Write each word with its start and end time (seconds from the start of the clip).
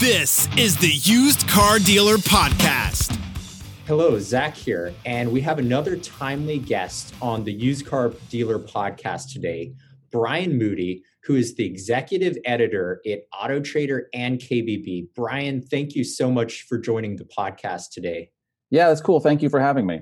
This 0.00 0.48
is 0.56 0.78
the 0.78 0.88
Used 0.88 1.46
Car 1.46 1.78
Dealer 1.78 2.16
Podcast. 2.16 3.18
Hello, 3.86 4.18
Zach 4.18 4.56
here, 4.56 4.94
and 5.04 5.30
we 5.30 5.42
have 5.42 5.58
another 5.58 5.94
timely 5.94 6.58
guest 6.58 7.14
on 7.20 7.44
the 7.44 7.52
Used 7.52 7.84
Car 7.84 8.14
Dealer 8.30 8.58
Podcast 8.58 9.30
today, 9.30 9.74
Brian 10.10 10.56
Moody, 10.56 11.02
who 11.24 11.34
is 11.34 11.54
the 11.54 11.66
executive 11.66 12.38
editor 12.46 13.02
at 13.06 13.24
Auto 13.38 13.60
Trader 13.60 14.08
and 14.14 14.38
KBB. 14.38 15.08
Brian, 15.14 15.60
thank 15.60 15.94
you 15.94 16.02
so 16.02 16.30
much 16.30 16.62
for 16.62 16.78
joining 16.78 17.16
the 17.16 17.26
podcast 17.26 17.90
today. 17.92 18.30
Yeah, 18.70 18.88
that's 18.88 19.02
cool. 19.02 19.20
Thank 19.20 19.42
you 19.42 19.50
for 19.50 19.60
having 19.60 19.86
me. 19.86 20.00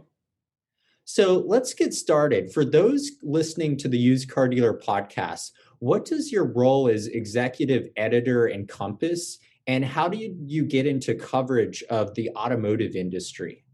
So 1.06 1.38
let's 1.44 1.74
get 1.74 1.92
started. 1.92 2.52
For 2.52 2.64
those 2.64 3.10
listening 3.20 3.76
to 3.78 3.88
the 3.88 3.98
Used 3.98 4.30
Car 4.30 4.46
Dealer 4.46 4.78
podcast, 4.78 5.50
what 5.80 6.04
does 6.04 6.30
your 6.30 6.44
role 6.44 6.88
as 6.88 7.08
executive 7.08 7.88
editor 7.96 8.48
encompass? 8.48 9.38
And 9.68 9.84
how 9.84 10.08
do 10.08 10.16
you, 10.16 10.34
you 10.46 10.64
get 10.64 10.86
into 10.86 11.14
coverage 11.14 11.84
of 11.90 12.14
the 12.14 12.30
automotive 12.34 12.96
industry? 12.96 13.64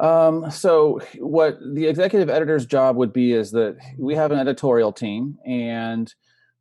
Um, 0.00 0.48
so, 0.48 1.00
what 1.18 1.58
the 1.74 1.86
executive 1.86 2.30
editor's 2.30 2.64
job 2.64 2.94
would 2.96 3.12
be 3.12 3.32
is 3.32 3.50
that 3.50 3.76
we 3.98 4.14
have 4.14 4.30
an 4.30 4.38
editorial 4.38 4.92
team 4.92 5.36
and 5.44 6.14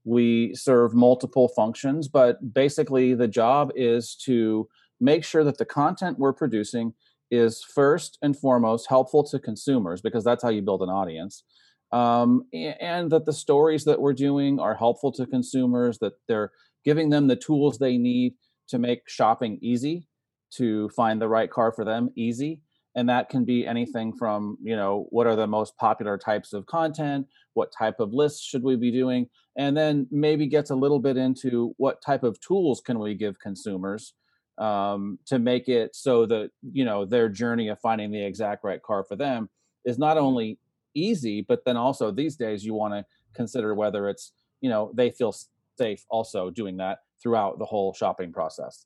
we 0.03 0.55
serve 0.55 0.95
multiple 0.95 1.47
functions, 1.49 2.07
but 2.07 2.51
basically, 2.51 3.13
the 3.13 3.27
job 3.27 3.71
is 3.75 4.15
to 4.25 4.67
make 4.99 5.23
sure 5.23 5.43
that 5.43 5.59
the 5.59 5.65
content 5.65 6.17
we're 6.17 6.33
producing 6.33 6.93
is 7.29 7.61
first 7.61 8.17
and 8.23 8.35
foremost 8.35 8.87
helpful 8.89 9.23
to 9.23 9.37
consumers 9.37 10.01
because 10.01 10.23
that's 10.23 10.41
how 10.41 10.49
you 10.49 10.63
build 10.63 10.81
an 10.81 10.89
audience. 10.89 11.43
Um, 11.91 12.43
and 12.53 13.11
that 13.11 13.25
the 13.25 13.33
stories 13.33 13.85
that 13.85 14.01
we're 14.01 14.13
doing 14.13 14.59
are 14.59 14.75
helpful 14.75 15.11
to 15.13 15.27
consumers, 15.27 15.99
that 15.99 16.13
they're 16.27 16.51
giving 16.83 17.09
them 17.09 17.27
the 17.27 17.35
tools 17.35 17.77
they 17.77 17.97
need 17.97 18.33
to 18.69 18.79
make 18.79 19.07
shopping 19.07 19.59
easy, 19.61 20.07
to 20.51 20.89
find 20.89 21.21
the 21.21 21.27
right 21.27 21.49
car 21.49 21.71
for 21.71 21.85
them 21.85 22.09
easy. 22.15 22.61
And 22.95 23.07
that 23.09 23.29
can 23.29 23.45
be 23.45 23.67
anything 23.67 24.11
from, 24.11 24.57
you 24.63 24.75
know, 24.75 25.05
what 25.11 25.27
are 25.27 25.35
the 25.35 25.45
most 25.45 25.77
popular 25.77 26.17
types 26.17 26.51
of 26.51 26.65
content? 26.65 27.27
What 27.53 27.71
type 27.71 27.99
of 27.99 28.11
lists 28.11 28.43
should 28.43 28.63
we 28.63 28.75
be 28.75 28.91
doing? 28.91 29.29
And 29.55 29.77
then 29.77 30.07
maybe 30.09 30.47
gets 30.47 30.71
a 30.71 30.75
little 30.75 30.99
bit 30.99 31.15
into 31.15 31.75
what 31.77 32.01
type 32.01 32.23
of 32.23 32.39
tools 32.39 32.81
can 32.81 32.97
we 32.97 33.13
give 33.13 33.39
consumers 33.39 34.13
um, 34.57 35.19
to 35.27 35.37
make 35.37 35.67
it 35.67 35.95
so 35.95 36.25
that, 36.25 36.49
you 36.71 36.85
know, 36.85 37.05
their 37.05 37.29
journey 37.29 37.67
of 37.67 37.79
finding 37.79 38.11
the 38.11 38.23
exact 38.23 38.63
right 38.63 38.81
car 38.81 39.03
for 39.03 39.15
them 39.15 39.49
is 39.85 39.99
not 39.99 40.17
only 40.17 40.57
easy, 40.95 41.45
but 41.47 41.63
then 41.65 41.77
also 41.77 42.11
these 42.11 42.35
days 42.35 42.65
you 42.65 42.73
want 42.73 42.95
to 42.95 43.05
consider 43.35 43.75
whether 43.75 44.09
it's, 44.09 44.31
you 44.61 44.69
know, 44.69 44.91
they 44.95 45.11
feel 45.11 45.35
safe 45.77 46.05
also 46.09 46.49
doing 46.49 46.77
that 46.77 46.99
throughout 47.21 47.59
the 47.59 47.65
whole 47.65 47.93
shopping 47.93 48.31
process. 48.31 48.85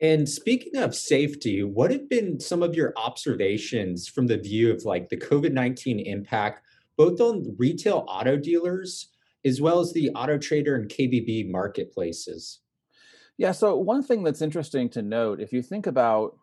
And 0.00 0.28
speaking 0.28 0.76
of 0.76 0.94
safety, 0.94 1.62
what 1.62 1.90
have 1.90 2.08
been 2.08 2.38
some 2.38 2.62
of 2.62 2.74
your 2.74 2.92
observations 2.96 4.08
from 4.08 4.26
the 4.26 4.36
view 4.36 4.70
of 4.70 4.84
like 4.84 5.08
the 5.08 5.16
COVID 5.16 5.52
19 5.52 6.00
impact, 6.00 6.60
both 6.96 7.20
on 7.20 7.56
retail 7.58 8.04
auto 8.08 8.36
dealers 8.36 9.10
as 9.44 9.60
well 9.60 9.80
as 9.80 9.92
the 9.92 10.10
auto 10.10 10.36
trader 10.36 10.74
and 10.74 10.90
KBB 10.90 11.50
marketplaces? 11.50 12.60
Yeah, 13.38 13.52
so 13.52 13.76
one 13.76 14.02
thing 14.02 14.22
that's 14.22 14.42
interesting 14.42 14.90
to 14.90 15.02
note, 15.02 15.40
if 15.40 15.52
you 15.52 15.62
think 15.62 15.86
about 15.86 16.36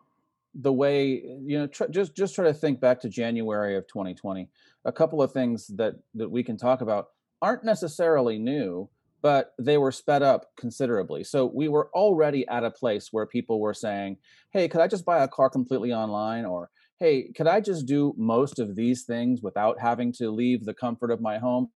the 0.54 0.72
way 0.72 1.22
you 1.44 1.58
know 1.58 1.66
tr- 1.66 1.88
just 1.90 2.14
just 2.14 2.34
try 2.34 2.44
to 2.44 2.54
think 2.54 2.78
back 2.80 3.00
to 3.00 3.08
january 3.08 3.76
of 3.76 3.86
2020 3.88 4.48
a 4.84 4.92
couple 4.92 5.20
of 5.20 5.32
things 5.32 5.66
that 5.66 5.94
that 6.14 6.30
we 6.30 6.44
can 6.44 6.56
talk 6.56 6.80
about 6.80 7.08
aren't 7.42 7.64
necessarily 7.64 8.38
new 8.38 8.88
but 9.24 9.54
they 9.58 9.78
were 9.78 9.90
sped 9.90 10.22
up 10.22 10.50
considerably. 10.54 11.24
So 11.24 11.46
we 11.46 11.68
were 11.68 11.88
already 11.94 12.46
at 12.46 12.62
a 12.62 12.70
place 12.70 13.08
where 13.10 13.24
people 13.24 13.58
were 13.58 13.72
saying 13.72 14.18
hey 14.52 14.68
could 14.68 14.82
i 14.82 14.86
just 14.86 15.06
buy 15.06 15.24
a 15.24 15.28
car 15.28 15.50
completely 15.50 15.92
online? 15.92 16.44
or 16.44 16.70
hey 17.00 17.32
could 17.34 17.48
i 17.48 17.58
just 17.60 17.86
do 17.86 18.14
most 18.16 18.58
of 18.58 18.76
these 18.76 19.04
things 19.04 19.40
without 19.42 19.80
having 19.80 20.12
to 20.12 20.30
leave 20.30 20.64
the 20.64 20.74
comfort 20.74 21.10
of 21.10 21.22
my 21.22 21.38
home? 21.38 21.70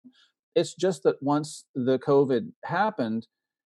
It's 0.56 0.76
just 0.76 1.04
that 1.04 1.24
once 1.24 1.64
the 1.74 1.98
covid 1.98 2.52
happened 2.66 3.26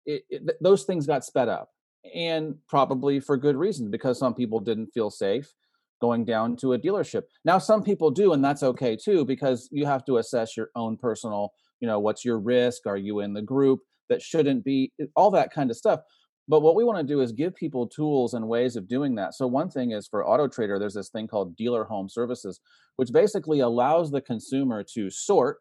it, 0.05 0.23
it, 0.29 0.57
those 0.61 0.83
things 0.83 1.07
got 1.07 1.25
sped 1.25 1.49
up 1.49 1.69
and 2.13 2.55
probably 2.67 3.19
for 3.19 3.37
good 3.37 3.55
reason 3.55 3.89
because 3.89 4.19
some 4.19 4.35
people 4.35 4.59
didn't 4.59 4.91
feel 4.93 5.09
safe 5.09 5.51
going 5.99 6.25
down 6.25 6.57
to 6.57 6.73
a 6.73 6.77
dealership. 6.79 7.23
Now 7.45 7.57
some 7.57 7.81
people 7.81 8.11
do 8.11 8.33
and 8.33 8.43
that's 8.43 8.61
okay 8.61 8.97
too 8.97 9.25
because 9.25 9.69
you 9.71 9.85
have 9.85 10.03
to 10.05 10.17
assess 10.17 10.57
your 10.57 10.69
own 10.75 10.97
personal, 10.97 11.53
you 11.79 11.87
know, 11.87 11.99
what's 11.99 12.23
your 12.23 12.39
risk, 12.39 12.85
are 12.85 12.97
you 12.97 13.19
in 13.19 13.33
the 13.33 13.41
group 13.41 13.79
that 14.09 14.21
shouldn't 14.21 14.63
be 14.63 14.91
all 15.15 15.31
that 15.31 15.53
kind 15.53 15.69
of 15.69 15.77
stuff. 15.77 16.01
But 16.47 16.61
what 16.61 16.75
we 16.75 16.83
want 16.83 16.99
to 16.99 17.13
do 17.13 17.21
is 17.21 17.31
give 17.31 17.55
people 17.55 17.87
tools 17.87 18.33
and 18.33 18.49
ways 18.49 18.75
of 18.75 18.89
doing 18.89 19.15
that. 19.15 19.33
So 19.33 19.47
one 19.47 19.69
thing 19.69 19.91
is 19.91 20.07
for 20.07 20.27
Auto 20.27 20.47
Trader 20.47 20.77
there's 20.77 20.93
this 20.93 21.09
thing 21.09 21.27
called 21.27 21.55
dealer 21.55 21.85
home 21.85 22.09
services 22.09 22.59
which 22.97 23.11
basically 23.11 23.59
allows 23.59 24.11
the 24.11 24.21
consumer 24.21 24.83
to 24.93 25.09
sort 25.09 25.57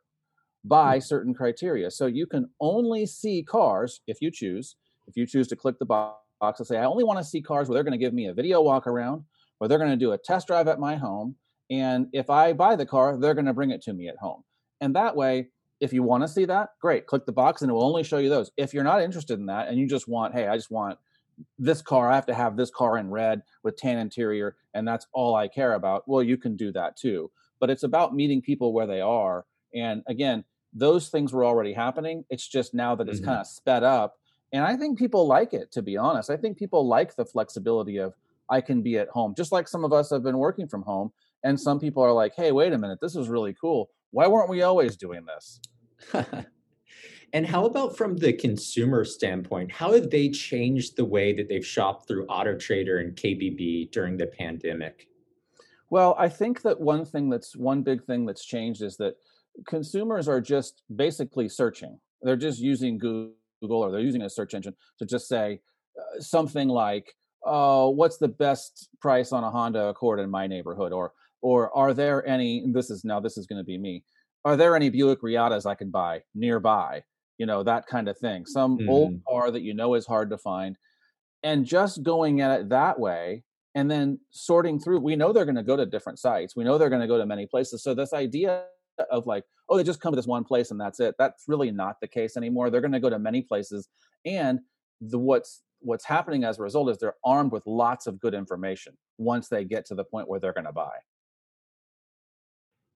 by 0.64 0.98
mm. 0.98 1.02
certain 1.02 1.34
criteria. 1.34 1.90
So 1.90 2.06
you 2.06 2.26
can 2.26 2.50
only 2.60 3.06
see 3.06 3.42
cars 3.42 4.00
if 4.06 4.18
you 4.20 4.30
choose, 4.30 4.76
if 5.06 5.16
you 5.16 5.26
choose 5.26 5.48
to 5.48 5.56
click 5.56 5.78
the 5.78 5.86
box 5.86 6.18
box 6.42 6.58
and 6.60 6.66
say, 6.66 6.76
I 6.76 6.84
only 6.84 7.04
want 7.04 7.20
to 7.20 7.24
see 7.24 7.40
cars 7.40 7.68
where 7.68 7.74
they're 7.74 7.84
going 7.84 7.98
to 7.98 8.04
give 8.04 8.12
me 8.12 8.26
a 8.26 8.34
video 8.34 8.60
walk 8.60 8.86
around, 8.86 9.22
where 9.58 9.68
they're 9.68 9.78
going 9.78 9.92
to 9.92 9.96
do 9.96 10.12
a 10.12 10.18
test 10.18 10.48
drive 10.48 10.68
at 10.68 10.78
my 10.78 10.96
home. 10.96 11.36
And 11.70 12.08
if 12.12 12.28
I 12.28 12.52
buy 12.52 12.76
the 12.76 12.84
car, 12.84 13.16
they're 13.16 13.32
going 13.32 13.46
to 13.46 13.54
bring 13.54 13.70
it 13.70 13.80
to 13.82 13.94
me 13.94 14.08
at 14.08 14.16
home. 14.20 14.42
And 14.80 14.94
that 14.96 15.16
way, 15.16 15.48
if 15.82 15.92
you 15.92 16.02
want 16.02 16.22
to 16.22 16.28
see 16.28 16.44
that, 16.46 16.70
great, 16.80 17.06
click 17.06 17.26
the 17.26 17.32
box 17.32 17.60
and 17.60 17.70
it 17.70 17.74
will 17.74 17.84
only 17.84 18.04
show 18.04 18.18
you 18.18 18.28
those. 18.28 18.50
If 18.56 18.72
you're 18.72 18.84
not 18.84 19.02
interested 19.02 19.38
in 19.38 19.46
that 19.46 19.68
and 19.68 19.78
you 19.78 19.86
just 19.86 20.08
want, 20.08 20.34
hey, 20.34 20.46
I 20.46 20.56
just 20.56 20.70
want 20.70 20.98
this 21.58 21.82
car, 21.82 22.10
I 22.10 22.14
have 22.14 22.26
to 22.26 22.34
have 22.34 22.56
this 22.56 22.70
car 22.70 22.96
in 22.98 23.10
red 23.10 23.42
with 23.62 23.76
tan 23.76 23.98
interior, 23.98 24.56
and 24.74 24.86
that's 24.86 25.06
all 25.12 25.34
I 25.34 25.48
care 25.48 25.74
about, 25.74 26.04
well, 26.06 26.22
you 26.22 26.36
can 26.36 26.56
do 26.56 26.72
that 26.72 26.96
too. 26.96 27.30
But 27.60 27.68
it's 27.68 27.82
about 27.82 28.14
meeting 28.14 28.40
people 28.40 28.72
where 28.72 28.86
they 28.86 29.00
are. 29.00 29.44
And 29.74 30.02
again, 30.06 30.44
those 30.72 31.08
things 31.08 31.32
were 31.32 31.44
already 31.44 31.72
happening. 31.72 32.24
It's 32.30 32.46
just 32.46 32.74
now 32.74 32.94
that 32.94 33.08
it's 33.08 33.18
mm-hmm. 33.18 33.26
kind 33.26 33.40
of 33.40 33.46
sped 33.46 33.82
up 33.82 34.16
and 34.52 34.64
I 34.64 34.76
think 34.76 34.98
people 34.98 35.26
like 35.26 35.54
it, 35.54 35.72
to 35.72 35.82
be 35.82 35.96
honest. 35.96 36.30
I 36.30 36.36
think 36.36 36.58
people 36.58 36.86
like 36.86 37.16
the 37.16 37.24
flexibility 37.24 37.96
of 37.96 38.14
I 38.50 38.60
can 38.60 38.82
be 38.82 38.98
at 38.98 39.08
home, 39.08 39.34
just 39.34 39.50
like 39.50 39.66
some 39.66 39.84
of 39.84 39.92
us 39.92 40.10
have 40.10 40.22
been 40.22 40.38
working 40.38 40.68
from 40.68 40.82
home. 40.82 41.12
And 41.42 41.58
some 41.58 41.80
people 41.80 42.02
are 42.02 42.12
like, 42.12 42.34
hey, 42.36 42.52
wait 42.52 42.72
a 42.72 42.78
minute, 42.78 42.98
this 43.00 43.16
is 43.16 43.28
really 43.28 43.54
cool. 43.58 43.90
Why 44.10 44.26
weren't 44.28 44.50
we 44.50 44.62
always 44.62 44.96
doing 44.96 45.24
this? 45.24 45.58
and 47.32 47.46
how 47.46 47.66
about 47.66 47.96
from 47.96 48.16
the 48.16 48.32
consumer 48.32 49.04
standpoint? 49.04 49.72
How 49.72 49.92
have 49.92 50.10
they 50.10 50.28
changed 50.28 50.96
the 50.96 51.04
way 51.04 51.32
that 51.32 51.48
they've 51.48 51.66
shopped 51.66 52.08
through 52.08 52.26
Auto 52.26 52.56
Trader 52.56 52.98
and 52.98 53.14
KBB 53.16 53.90
during 53.90 54.16
the 54.16 54.26
pandemic? 54.26 55.08
Well, 55.90 56.16
I 56.18 56.28
think 56.30 56.62
that 56.62 56.80
one 56.80 57.04
thing 57.04 57.28
that's 57.28 57.54
one 57.54 57.82
big 57.82 58.04
thing 58.04 58.24
that's 58.24 58.44
changed 58.44 58.82
is 58.82 58.96
that 58.96 59.16
consumers 59.66 60.28
are 60.28 60.40
just 60.40 60.82
basically 60.94 61.48
searching. 61.48 61.98
They're 62.22 62.36
just 62.36 62.60
using 62.60 62.96
Google 62.96 63.34
or 63.62 63.90
they're 63.90 64.00
using 64.00 64.22
a 64.22 64.30
search 64.30 64.54
engine 64.54 64.74
to 64.98 65.04
just 65.04 65.28
say 65.28 65.60
uh, 65.98 66.20
something 66.20 66.68
like, 66.68 67.14
"Oh, 67.44 67.90
what's 67.90 68.16
the 68.16 68.28
best 68.28 68.88
price 69.00 69.32
on 69.32 69.44
a 69.44 69.50
Honda 69.50 69.88
Accord 69.88 70.20
in 70.20 70.30
my 70.30 70.46
neighborhood?" 70.46 70.92
or 70.92 71.12
or 71.42 71.76
are 71.76 71.92
there 71.92 72.26
any? 72.26 72.64
This 72.66 72.88
is 72.88 73.04
now 73.04 73.20
this 73.20 73.36
is 73.36 73.46
going 73.46 73.58
to 73.58 73.64
be 73.64 73.76
me. 73.76 74.04
Are 74.44 74.56
there 74.56 74.74
any 74.74 74.90
Buick 74.90 75.22
Reattas 75.22 75.66
I 75.66 75.74
can 75.74 75.90
buy 75.90 76.22
nearby? 76.34 77.04
You 77.38 77.46
know 77.46 77.62
that 77.62 77.86
kind 77.86 78.08
of 78.08 78.18
thing. 78.18 78.46
Some 78.46 78.78
mm. 78.78 78.88
old 78.88 79.20
car 79.28 79.50
that 79.50 79.62
you 79.62 79.74
know 79.74 79.94
is 79.94 80.06
hard 80.06 80.30
to 80.30 80.38
find, 80.38 80.76
and 81.42 81.64
just 81.64 82.02
going 82.02 82.40
at 82.40 82.60
it 82.60 82.68
that 82.70 82.98
way 82.98 83.44
and 83.74 83.90
then 83.90 84.18
sorting 84.30 84.78
through 84.78 85.00
we 85.00 85.16
know 85.16 85.32
they're 85.32 85.46
going 85.46 85.54
to 85.54 85.62
go 85.62 85.76
to 85.76 85.86
different 85.86 86.18
sites 86.18 86.54
we 86.54 86.62
know 86.62 86.76
they're 86.76 86.90
going 86.90 87.00
to 87.00 87.08
go 87.08 87.16
to 87.16 87.24
many 87.24 87.46
places 87.46 87.82
so 87.82 87.94
this 87.94 88.12
idea 88.12 88.64
of 89.10 89.26
like, 89.26 89.44
oh, 89.68 89.76
they 89.76 89.84
just 89.84 90.00
come 90.00 90.12
to 90.12 90.16
this 90.16 90.26
one 90.26 90.44
place 90.44 90.70
and 90.70 90.80
that's 90.80 91.00
it. 91.00 91.14
That's 91.18 91.44
really 91.48 91.70
not 91.70 92.00
the 92.00 92.08
case 92.08 92.36
anymore. 92.36 92.70
They're 92.70 92.80
going 92.80 92.92
to 92.92 93.00
go 93.00 93.10
to 93.10 93.18
many 93.18 93.42
places, 93.42 93.88
and 94.24 94.60
the 95.00 95.18
what's 95.18 95.62
what's 95.80 96.04
happening 96.04 96.44
as 96.44 96.58
a 96.58 96.62
result 96.62 96.88
is 96.90 96.98
they're 96.98 97.16
armed 97.24 97.50
with 97.50 97.66
lots 97.66 98.06
of 98.06 98.20
good 98.20 98.34
information 98.34 98.96
once 99.18 99.48
they 99.48 99.64
get 99.64 99.84
to 99.86 99.94
the 99.96 100.04
point 100.04 100.28
where 100.28 100.38
they're 100.38 100.52
going 100.52 100.66
to 100.66 100.72
buy. 100.72 100.92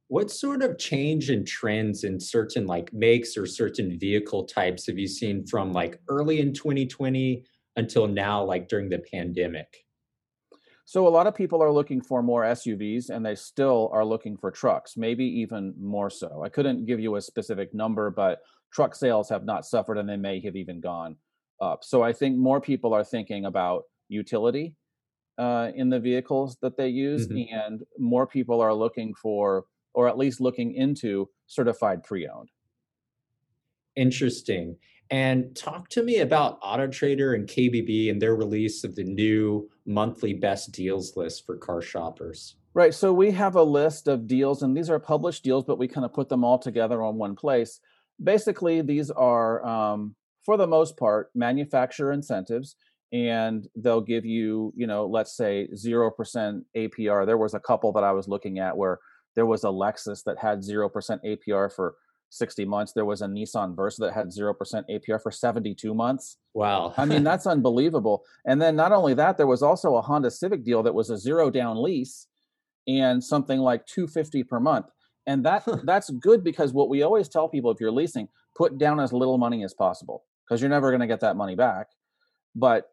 What 0.08 0.30
sort 0.30 0.62
of 0.62 0.78
change 0.78 1.30
in 1.30 1.44
trends 1.44 2.04
in 2.04 2.20
certain 2.20 2.66
like 2.66 2.92
makes 2.92 3.36
or 3.36 3.46
certain 3.46 3.98
vehicle 3.98 4.44
types 4.44 4.86
have 4.86 4.98
you 4.98 5.08
seen 5.08 5.44
from 5.46 5.72
like 5.72 6.00
early 6.08 6.40
in 6.40 6.52
2020 6.52 7.44
until 7.76 8.06
now, 8.06 8.44
like 8.44 8.68
during 8.68 8.88
the 8.88 9.02
pandemic? 9.12 9.66
So 10.84 11.08
a 11.08 11.10
lot 11.10 11.26
of 11.26 11.34
people 11.34 11.60
are 11.60 11.72
looking 11.72 12.00
for 12.00 12.22
more 12.22 12.44
SUVs 12.44 13.10
and 13.10 13.26
they 13.26 13.34
still 13.34 13.90
are 13.92 14.04
looking 14.04 14.36
for 14.36 14.52
trucks, 14.52 14.96
maybe 14.96 15.24
even 15.24 15.74
more 15.76 16.10
so. 16.10 16.44
I 16.44 16.48
couldn't 16.48 16.86
give 16.86 17.00
you 17.00 17.16
a 17.16 17.20
specific 17.20 17.74
number, 17.74 18.08
but 18.08 18.38
truck 18.72 18.94
sales 18.94 19.28
have 19.28 19.44
not 19.44 19.66
suffered 19.66 19.98
and 19.98 20.08
they 20.08 20.16
may 20.16 20.40
have 20.42 20.54
even 20.54 20.80
gone 20.80 21.16
up. 21.60 21.82
So 21.82 22.04
I 22.04 22.12
think 22.12 22.36
more 22.36 22.60
people 22.60 22.94
are 22.94 23.02
thinking 23.02 23.46
about 23.46 23.82
utility 24.08 24.76
uh, 25.38 25.72
in 25.74 25.90
the 25.90 25.98
vehicles 25.98 26.56
that 26.62 26.76
they 26.76 26.88
use, 26.88 27.26
mm-hmm. 27.26 27.54
and 27.54 27.82
more 27.98 28.26
people 28.26 28.60
are 28.60 28.72
looking 28.72 29.12
for, 29.14 29.64
or 29.96 30.06
at 30.06 30.18
least 30.18 30.40
looking 30.40 30.74
into, 30.74 31.28
certified 31.46 32.04
pre 32.04 32.28
owned. 32.28 32.50
Interesting. 33.96 34.76
And 35.10 35.56
talk 35.56 35.88
to 35.90 36.02
me 36.02 36.18
about 36.18 36.58
Auto 36.62 36.86
Trader 36.86 37.32
and 37.32 37.48
KBB 37.48 38.10
and 38.10 38.20
their 38.20 38.36
release 38.36 38.84
of 38.84 38.94
the 38.94 39.04
new 39.04 39.70
monthly 39.86 40.34
best 40.34 40.72
deals 40.72 41.16
list 41.16 41.46
for 41.46 41.56
car 41.56 41.80
shoppers. 41.80 42.56
Right. 42.74 42.92
So 42.92 43.12
we 43.12 43.30
have 43.30 43.54
a 43.54 43.62
list 43.62 44.06
of 44.06 44.26
deals, 44.26 44.62
and 44.62 44.76
these 44.76 44.90
are 44.90 44.98
published 44.98 45.42
deals, 45.42 45.64
but 45.64 45.78
we 45.78 45.88
kind 45.88 46.04
of 46.04 46.12
put 46.12 46.28
them 46.28 46.44
all 46.44 46.58
together 46.58 47.02
on 47.02 47.16
one 47.16 47.34
place. 47.34 47.80
Basically, 48.22 48.82
these 48.82 49.10
are, 49.10 49.64
um, 49.64 50.14
for 50.44 50.58
the 50.58 50.66
most 50.66 50.98
part, 50.98 51.30
manufacturer 51.34 52.12
incentives, 52.12 52.76
and 53.12 53.66
they'll 53.76 54.02
give 54.02 54.26
you, 54.26 54.74
you 54.76 54.86
know, 54.86 55.06
let's 55.06 55.34
say 55.34 55.68
0% 55.74 56.62
APR. 56.76 57.24
There 57.24 57.38
was 57.38 57.54
a 57.54 57.60
couple 57.60 57.92
that 57.92 58.04
I 58.04 58.12
was 58.12 58.28
looking 58.28 58.58
at 58.58 58.76
where 58.76 58.98
there 59.36 59.46
was 59.46 59.62
a 59.64 59.68
Lexus 59.68 60.24
that 60.24 60.38
had 60.38 60.60
0% 60.60 60.90
APR 60.90 61.72
for 61.72 61.94
60 62.30 62.64
months. 62.64 62.92
There 62.92 63.04
was 63.04 63.22
a 63.22 63.26
Nissan 63.26 63.76
Versa 63.76 64.02
that 64.02 64.14
had 64.14 64.28
0% 64.28 64.54
APR 64.90 65.22
for 65.22 65.30
72 65.30 65.94
months. 65.94 66.38
Wow. 66.54 66.94
I 66.96 67.04
mean, 67.04 67.22
that's 67.22 67.46
unbelievable. 67.56 68.24
And 68.46 68.60
then 68.60 68.74
not 68.74 68.92
only 68.92 69.14
that, 69.14 69.36
there 69.36 69.46
was 69.46 69.62
also 69.62 69.96
a 69.96 70.02
Honda 70.02 70.30
Civic 70.30 70.64
deal 70.64 70.82
that 70.82 70.94
was 70.94 71.10
a 71.10 71.18
zero 71.18 71.50
down 71.50 71.80
lease 71.80 72.26
and 72.88 73.22
something 73.22 73.60
like 73.60 73.86
250 73.86 74.42
per 74.44 74.58
month. 74.58 74.86
And 75.26 75.44
that 75.44 75.64
that's 75.84 76.10
good 76.10 76.42
because 76.42 76.72
what 76.72 76.88
we 76.88 77.02
always 77.02 77.28
tell 77.28 77.48
people 77.48 77.70
if 77.70 77.80
you're 77.80 77.90
leasing, 77.90 78.28
put 78.56 78.78
down 78.78 79.00
as 79.00 79.12
little 79.12 79.38
money 79.38 79.64
as 79.64 79.74
possible 79.74 80.24
because 80.44 80.60
you're 80.60 80.70
never 80.70 80.90
going 80.90 81.00
to 81.00 81.06
get 81.06 81.20
that 81.20 81.36
money 81.36 81.56
back. 81.56 81.88
But 82.54 82.88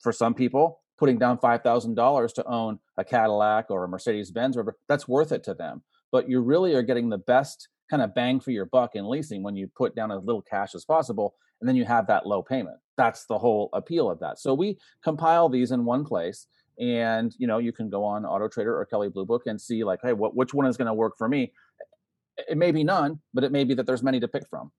for 0.00 0.12
some 0.12 0.34
people, 0.34 0.80
putting 0.98 1.18
down 1.18 1.38
$5,000 1.38 2.34
to 2.34 2.46
own 2.46 2.78
a 2.98 3.04
Cadillac 3.04 3.70
or 3.70 3.84
a 3.84 3.88
Mercedes 3.88 4.30
Benz, 4.30 4.58
that's 4.88 5.08
worth 5.08 5.32
it 5.32 5.44
to 5.44 5.54
them. 5.54 5.82
But 6.12 6.28
you 6.28 6.40
really 6.40 6.74
are 6.74 6.82
getting 6.82 7.08
the 7.08 7.18
best 7.18 7.68
kind 7.88 8.02
of 8.02 8.14
bang 8.14 8.40
for 8.40 8.50
your 8.50 8.66
buck 8.66 8.94
in 8.94 9.08
leasing 9.08 9.42
when 9.42 9.56
you 9.56 9.70
put 9.74 9.94
down 9.94 10.12
as 10.12 10.22
little 10.24 10.42
cash 10.42 10.74
as 10.74 10.84
possible 10.84 11.34
and 11.60 11.68
then 11.68 11.76
you 11.76 11.84
have 11.84 12.06
that 12.06 12.26
low 12.26 12.42
payment. 12.42 12.76
That's 12.96 13.24
the 13.26 13.38
whole 13.38 13.70
appeal 13.72 14.10
of 14.10 14.20
that. 14.20 14.38
So 14.38 14.54
we 14.54 14.78
compile 15.02 15.48
these 15.48 15.70
in 15.70 15.84
one 15.84 16.04
place 16.04 16.46
and 16.78 17.34
you 17.38 17.46
know 17.46 17.58
you 17.58 17.72
can 17.72 17.90
go 17.90 18.04
on 18.04 18.24
auto 18.24 18.46
trader 18.46 18.78
or 18.78 18.84
kelley 18.86 19.08
blue 19.08 19.26
book 19.26 19.42
and 19.46 19.60
see 19.60 19.82
like 19.82 19.98
hey 20.00 20.12
what 20.12 20.36
which 20.36 20.54
one 20.54 20.64
is 20.66 20.76
going 20.76 20.86
to 20.86 20.94
work 20.94 21.14
for 21.16 21.28
me? 21.28 21.52
It 22.48 22.58
may 22.58 22.72
be 22.72 22.84
none 22.84 23.20
but 23.32 23.44
it 23.44 23.52
may 23.52 23.64
be 23.64 23.74
that 23.74 23.86
there's 23.86 24.02
many 24.02 24.20
to 24.20 24.28
pick 24.28 24.48
from. 24.48 24.70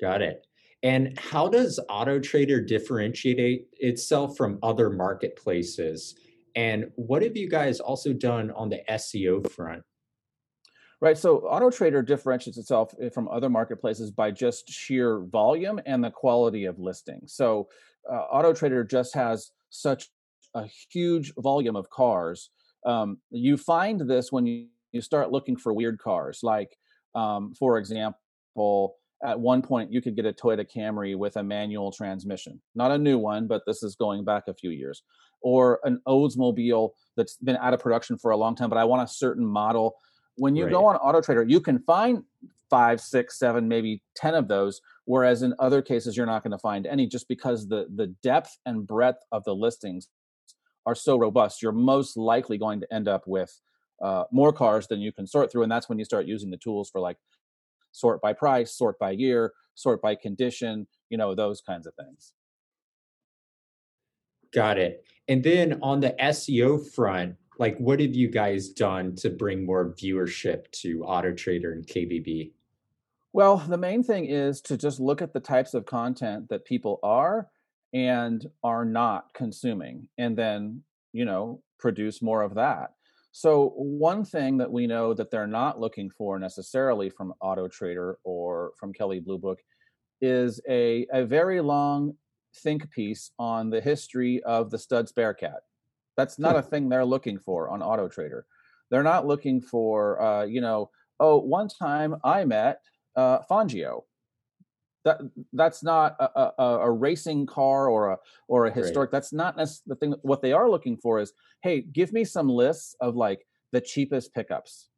Got 0.00 0.22
it. 0.22 0.46
And 0.82 1.18
how 1.18 1.48
does 1.48 1.80
auto 1.88 2.18
trader 2.18 2.60
differentiate 2.60 3.68
itself 3.78 4.36
from 4.36 4.58
other 4.62 4.90
marketplaces 4.90 6.14
and 6.54 6.90
what 6.96 7.22
have 7.22 7.36
you 7.36 7.48
guys 7.48 7.80
also 7.80 8.12
done 8.12 8.50
on 8.52 8.68
the 8.68 8.80
seo 8.90 9.48
front 9.50 9.82
Right. 11.04 11.18
So 11.18 11.40
Auto 11.40 11.70
Trader 11.70 12.00
differentiates 12.00 12.56
itself 12.56 12.94
eh, 12.98 13.10
from 13.10 13.28
other 13.28 13.50
marketplaces 13.50 14.10
by 14.10 14.30
just 14.30 14.70
sheer 14.70 15.20
volume 15.20 15.78
and 15.84 16.02
the 16.02 16.10
quality 16.10 16.64
of 16.64 16.78
listings. 16.78 17.34
So 17.34 17.68
uh, 18.10 18.22
Auto 18.32 18.54
Trader 18.54 18.84
just 18.84 19.14
has 19.14 19.50
such 19.68 20.08
a 20.54 20.64
huge 20.90 21.34
volume 21.36 21.76
of 21.76 21.90
cars. 21.90 22.48
Um, 22.86 23.18
you 23.30 23.58
find 23.58 24.00
this 24.00 24.32
when 24.32 24.46
you, 24.46 24.68
you 24.92 25.02
start 25.02 25.30
looking 25.30 25.56
for 25.56 25.74
weird 25.74 25.98
cars. 25.98 26.40
Like, 26.42 26.74
um, 27.14 27.52
for 27.52 27.76
example, 27.76 28.96
at 29.22 29.38
one 29.38 29.62
point 29.62 29.92
you 29.92 30.02
could 30.02 30.16
get 30.16 30.26
a 30.26 30.32
Toyota 30.32 30.66
Camry 30.68 31.16
with 31.16 31.36
a 31.36 31.42
manual 31.42 31.92
transmission, 31.92 32.60
not 32.74 32.90
a 32.90 32.98
new 32.98 33.18
one, 33.18 33.46
but 33.46 33.62
this 33.66 33.82
is 33.82 33.96
going 33.96 34.24
back 34.24 34.44
a 34.48 34.54
few 34.54 34.70
years, 34.70 35.02
or 35.40 35.80
an 35.84 36.00
Oldsmobile 36.06 36.90
that's 37.16 37.36
been 37.36 37.56
out 37.56 37.74
of 37.74 37.80
production 37.80 38.18
for 38.18 38.30
a 38.32 38.36
long 38.36 38.54
time, 38.56 38.68
but 38.68 38.78
I 38.78 38.84
want 38.84 39.08
a 39.08 39.12
certain 39.12 39.46
model 39.46 39.96
when 40.36 40.56
you 40.56 40.64
right. 40.64 40.72
go 40.72 40.86
on 40.86 40.96
Auto 40.96 41.20
Trader, 41.20 41.44
you 41.44 41.60
can 41.60 41.78
find 41.80 42.24
five, 42.70 43.00
six, 43.00 43.38
seven, 43.38 43.68
maybe 43.68 44.02
ten 44.16 44.34
of 44.34 44.48
those. 44.48 44.80
Whereas 45.04 45.42
in 45.42 45.54
other 45.58 45.82
cases, 45.82 46.16
you're 46.16 46.26
not 46.26 46.42
going 46.42 46.52
to 46.52 46.58
find 46.58 46.86
any, 46.86 47.06
just 47.06 47.28
because 47.28 47.68
the 47.68 47.86
the 47.94 48.08
depth 48.22 48.58
and 48.66 48.86
breadth 48.86 49.22
of 49.32 49.44
the 49.44 49.54
listings 49.54 50.08
are 50.86 50.94
so 50.94 51.16
robust. 51.16 51.62
You're 51.62 51.72
most 51.72 52.16
likely 52.16 52.58
going 52.58 52.80
to 52.80 52.92
end 52.92 53.08
up 53.08 53.26
with 53.26 53.60
uh, 54.02 54.24
more 54.32 54.52
cars 54.52 54.86
than 54.86 55.00
you 55.00 55.12
can 55.12 55.26
sort 55.26 55.52
through, 55.52 55.62
and 55.62 55.72
that's 55.72 55.88
when 55.88 55.98
you 55.98 56.04
start 56.04 56.26
using 56.26 56.50
the 56.50 56.56
tools 56.56 56.90
for 56.90 57.00
like 57.00 57.16
sort 57.94 58.20
by 58.20 58.32
price, 58.32 58.76
sort 58.76 58.98
by 58.98 59.12
year, 59.12 59.52
sort 59.74 60.02
by 60.02 60.14
condition, 60.14 60.86
you 61.08 61.16
know, 61.16 61.34
those 61.34 61.60
kinds 61.60 61.86
of 61.86 61.94
things. 61.94 62.32
Got 64.52 64.78
it. 64.78 65.04
And 65.28 65.42
then 65.42 65.78
on 65.82 66.00
the 66.00 66.14
SEO 66.20 66.92
front, 66.94 67.36
like 67.58 67.78
what 67.78 68.00
have 68.00 68.14
you 68.14 68.28
guys 68.28 68.68
done 68.68 69.14
to 69.16 69.30
bring 69.30 69.64
more 69.64 69.94
viewership 69.94 70.70
to 70.72 71.04
auto 71.04 71.32
trader 71.32 71.72
and 71.72 71.86
kbb 71.86 72.52
well 73.32 73.58
the 73.58 73.76
main 73.76 74.02
thing 74.02 74.26
is 74.26 74.60
to 74.60 74.76
just 74.76 75.00
look 75.00 75.22
at 75.22 75.32
the 75.32 75.40
types 75.40 75.74
of 75.74 75.86
content 75.86 76.48
that 76.48 76.64
people 76.64 76.98
are 77.02 77.48
and 77.92 78.46
are 78.62 78.84
not 78.84 79.32
consuming 79.34 80.08
and 80.18 80.36
then 80.36 80.82
you 81.12 81.24
know 81.24 81.62
produce 81.78 82.22
more 82.22 82.42
of 82.42 82.54
that 82.54 82.94
so 83.36 83.72
one 83.76 84.24
thing 84.24 84.56
that 84.58 84.70
we 84.70 84.86
know 84.86 85.12
that 85.12 85.28
they're 85.30 85.46
not 85.46 85.80
looking 85.80 86.08
for 86.08 86.38
necessarily 86.38 87.10
from 87.10 87.34
auto 87.40 87.66
trader 87.66 88.18
or 88.22 88.72
from 88.78 88.92
kelley 88.92 89.18
blue 89.18 89.38
book 89.38 89.58
is 90.20 90.60
a, 90.68 91.04
a 91.12 91.24
very 91.24 91.60
long 91.60 92.14
think 92.58 92.88
piece 92.90 93.32
on 93.38 93.68
the 93.70 93.80
history 93.80 94.40
of 94.44 94.70
the 94.70 94.76
Stutz 94.76 95.12
Bearcat 95.12 95.62
that's 96.16 96.38
not 96.38 96.56
a 96.56 96.62
thing 96.62 96.88
they're 96.88 97.04
looking 97.04 97.38
for 97.38 97.68
on 97.70 97.82
Auto 97.82 98.08
Trader. 98.08 98.46
They're 98.90 99.02
not 99.02 99.26
looking 99.26 99.60
for, 99.60 100.20
uh, 100.22 100.44
you 100.44 100.60
know, 100.60 100.90
oh, 101.20 101.38
one 101.38 101.68
time 101.68 102.16
I 102.22 102.44
met 102.44 102.80
uh, 103.16 103.40
Fangio. 103.50 104.02
That 105.04 105.20
that's 105.52 105.82
not 105.82 106.16
a, 106.18 106.52
a, 106.58 106.64
a, 106.80 106.90
racing 106.90 107.46
car 107.46 107.88
or 107.88 108.12
a 108.12 108.18
or 108.48 108.66
a 108.66 108.72
historic. 108.72 109.12
Right. 109.12 109.16
That's 109.18 109.32
not 109.32 109.56
the 109.56 109.96
thing. 109.96 110.14
What 110.22 110.40
they 110.40 110.52
are 110.52 110.70
looking 110.70 110.96
for 110.96 111.20
is, 111.20 111.32
hey, 111.62 111.82
give 111.82 112.12
me 112.12 112.24
some 112.24 112.48
lists 112.48 112.96
of 113.00 113.14
like 113.14 113.46
the 113.72 113.80
cheapest 113.80 114.32
pickups. 114.32 114.88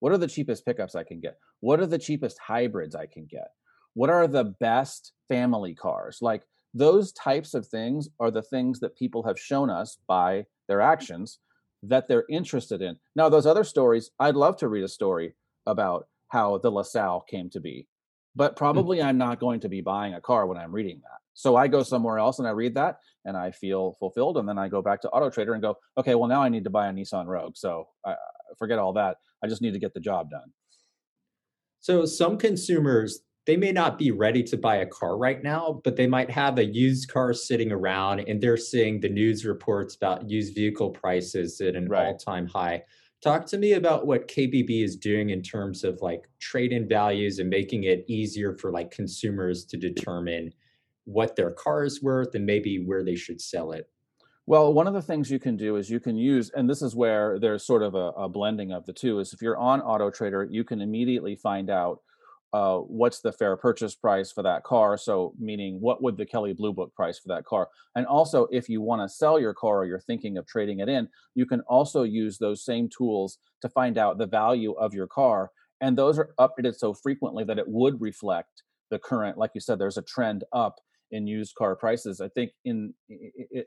What 0.00 0.12
are 0.12 0.18
the 0.18 0.26
cheapest 0.26 0.64
pickups 0.64 0.94
I 0.94 1.04
can 1.04 1.20
get? 1.20 1.38
What 1.60 1.80
are 1.80 1.86
the 1.86 1.98
cheapest 1.98 2.38
hybrids 2.38 2.94
I 2.94 3.06
can 3.06 3.26
get? 3.26 3.48
What 3.94 4.10
are 4.10 4.26
the 4.26 4.44
best 4.44 5.12
family 5.28 5.74
cars? 5.74 6.18
Like 6.22 6.44
those 6.74 7.12
types 7.12 7.54
of 7.54 7.66
things 7.66 8.08
are 8.18 8.30
the 8.30 8.42
things 8.42 8.80
that 8.80 8.96
people 8.96 9.22
have 9.24 9.38
shown 9.38 9.70
us 9.70 9.98
by 10.06 10.46
their 10.66 10.80
actions 10.80 11.38
that 11.82 12.08
they're 12.08 12.24
interested 12.30 12.80
in. 12.80 12.96
Now, 13.14 13.28
those 13.28 13.46
other 13.46 13.64
stories, 13.64 14.10
I'd 14.18 14.36
love 14.36 14.56
to 14.58 14.68
read 14.68 14.84
a 14.84 14.88
story 14.88 15.34
about 15.66 16.06
how 16.28 16.58
the 16.58 16.70
LaSalle 16.70 17.24
came 17.28 17.50
to 17.50 17.60
be, 17.60 17.86
but 18.34 18.52
hmm. 18.52 18.56
probably 18.56 18.98
mm-hmm. 18.98 19.08
I'm 19.08 19.18
not 19.18 19.40
going 19.40 19.60
to 19.60 19.68
be 19.68 19.80
buying 19.80 20.14
a 20.14 20.20
car 20.20 20.46
when 20.46 20.58
I'm 20.58 20.72
reading 20.72 21.00
that. 21.02 21.18
So 21.34 21.56
I 21.56 21.66
go 21.66 21.82
somewhere 21.82 22.18
else 22.18 22.38
and 22.38 22.46
I 22.46 22.50
read 22.50 22.74
that 22.74 22.98
and 23.24 23.36
I 23.36 23.52
feel 23.52 23.96
fulfilled. 23.98 24.36
And 24.36 24.46
then 24.46 24.58
I 24.58 24.68
go 24.68 24.82
back 24.82 25.00
to 25.02 25.08
Auto 25.10 25.30
Trader 25.30 25.54
and 25.54 25.62
go, 25.62 25.76
okay, 25.96 26.14
well, 26.14 26.28
now 26.28 26.42
I 26.42 26.50
need 26.50 26.64
to 26.64 26.70
buy 26.70 26.88
a 26.88 26.92
Nissan 26.92 27.26
Rogue. 27.26 27.56
So 27.56 27.88
I 28.04 28.14
forget 28.58 28.78
all 28.78 28.92
that. 28.94 29.16
I 29.42 29.46
just 29.46 29.62
need 29.62 29.72
to 29.72 29.78
get 29.78 29.94
the 29.94 30.00
job 30.00 30.30
done. 30.30 30.52
So 31.80 32.04
some 32.04 32.36
consumers 32.36 33.22
they 33.46 33.56
may 33.56 33.72
not 33.72 33.98
be 33.98 34.10
ready 34.12 34.42
to 34.44 34.56
buy 34.56 34.76
a 34.76 34.86
car 34.86 35.16
right 35.16 35.42
now, 35.42 35.80
but 35.82 35.96
they 35.96 36.06
might 36.06 36.30
have 36.30 36.58
a 36.58 36.64
used 36.64 37.08
car 37.08 37.32
sitting 37.32 37.72
around 37.72 38.20
and 38.20 38.40
they're 38.40 38.56
seeing 38.56 39.00
the 39.00 39.08
news 39.08 39.44
reports 39.44 39.96
about 39.96 40.30
used 40.30 40.54
vehicle 40.54 40.90
prices 40.90 41.60
at 41.60 41.74
an 41.74 41.88
right. 41.88 42.06
all 42.06 42.16
time 42.16 42.46
high. 42.46 42.82
Talk 43.22 43.46
to 43.46 43.58
me 43.58 43.74
about 43.74 44.04
what 44.04 44.26
KBB 44.26 44.82
is 44.82 44.96
doing 44.96 45.30
in 45.30 45.42
terms 45.42 45.84
of 45.84 46.02
like 46.02 46.28
trade 46.40 46.72
in 46.72 46.88
values 46.88 47.38
and 47.38 47.48
making 47.48 47.84
it 47.84 48.04
easier 48.08 48.56
for 48.58 48.72
like 48.72 48.90
consumers 48.90 49.64
to 49.66 49.76
determine 49.76 50.52
what 51.04 51.36
their 51.36 51.52
car 51.52 51.84
is 51.84 52.02
worth 52.02 52.34
and 52.34 52.44
maybe 52.44 52.84
where 52.84 53.04
they 53.04 53.14
should 53.14 53.40
sell 53.40 53.70
it. 53.70 53.88
Well, 54.46 54.74
one 54.74 54.88
of 54.88 54.94
the 54.94 55.02
things 55.02 55.30
you 55.30 55.38
can 55.38 55.56
do 55.56 55.76
is 55.76 55.88
you 55.88 56.00
can 56.00 56.16
use, 56.16 56.50
and 56.50 56.68
this 56.68 56.82
is 56.82 56.96
where 56.96 57.38
there's 57.38 57.64
sort 57.64 57.84
of 57.84 57.94
a, 57.94 58.08
a 58.16 58.28
blending 58.28 58.72
of 58.72 58.86
the 58.86 58.92
two, 58.92 59.20
is 59.20 59.32
if 59.32 59.40
you're 59.40 59.56
on 59.56 59.80
Auto 59.80 60.10
Trader, 60.10 60.48
you 60.50 60.64
can 60.64 60.80
immediately 60.80 61.36
find 61.36 61.70
out 61.70 62.00
uh, 62.52 62.78
what's 62.78 63.20
the 63.20 63.32
fair 63.32 63.56
purchase 63.56 63.94
price 63.94 64.30
for 64.30 64.42
that 64.42 64.62
car? 64.62 64.98
So, 64.98 65.32
meaning 65.38 65.80
what 65.80 66.02
would 66.02 66.16
the 66.16 66.26
Kelley 66.26 66.52
Blue 66.52 66.72
Book 66.72 66.94
price 66.94 67.18
for 67.18 67.28
that 67.28 67.44
car? 67.44 67.68
And 67.96 68.06
also, 68.06 68.46
if 68.50 68.68
you 68.68 68.82
want 68.82 69.00
to 69.02 69.14
sell 69.14 69.38
your 69.38 69.54
car 69.54 69.78
or 69.78 69.84
you're 69.86 70.00
thinking 70.00 70.36
of 70.36 70.46
trading 70.46 70.80
it 70.80 70.88
in, 70.88 71.08
you 71.34 71.46
can 71.46 71.60
also 71.62 72.02
use 72.02 72.36
those 72.38 72.64
same 72.64 72.88
tools 72.88 73.38
to 73.62 73.68
find 73.70 73.96
out 73.96 74.18
the 74.18 74.26
value 74.26 74.72
of 74.72 74.92
your 74.92 75.06
car. 75.06 75.50
And 75.80 75.96
those 75.96 76.18
are 76.18 76.34
updated 76.38 76.74
so 76.76 76.92
frequently 76.92 77.44
that 77.44 77.58
it 77.58 77.68
would 77.68 78.00
reflect 78.00 78.62
the 78.90 78.98
current, 78.98 79.38
like 79.38 79.52
you 79.54 79.60
said, 79.60 79.78
there's 79.78 79.96
a 79.96 80.02
trend 80.02 80.44
up 80.52 80.78
in 81.10 81.26
used 81.26 81.54
car 81.54 81.74
prices. 81.74 82.20
I 82.20 82.28
think 82.28 82.52
in 82.66 82.92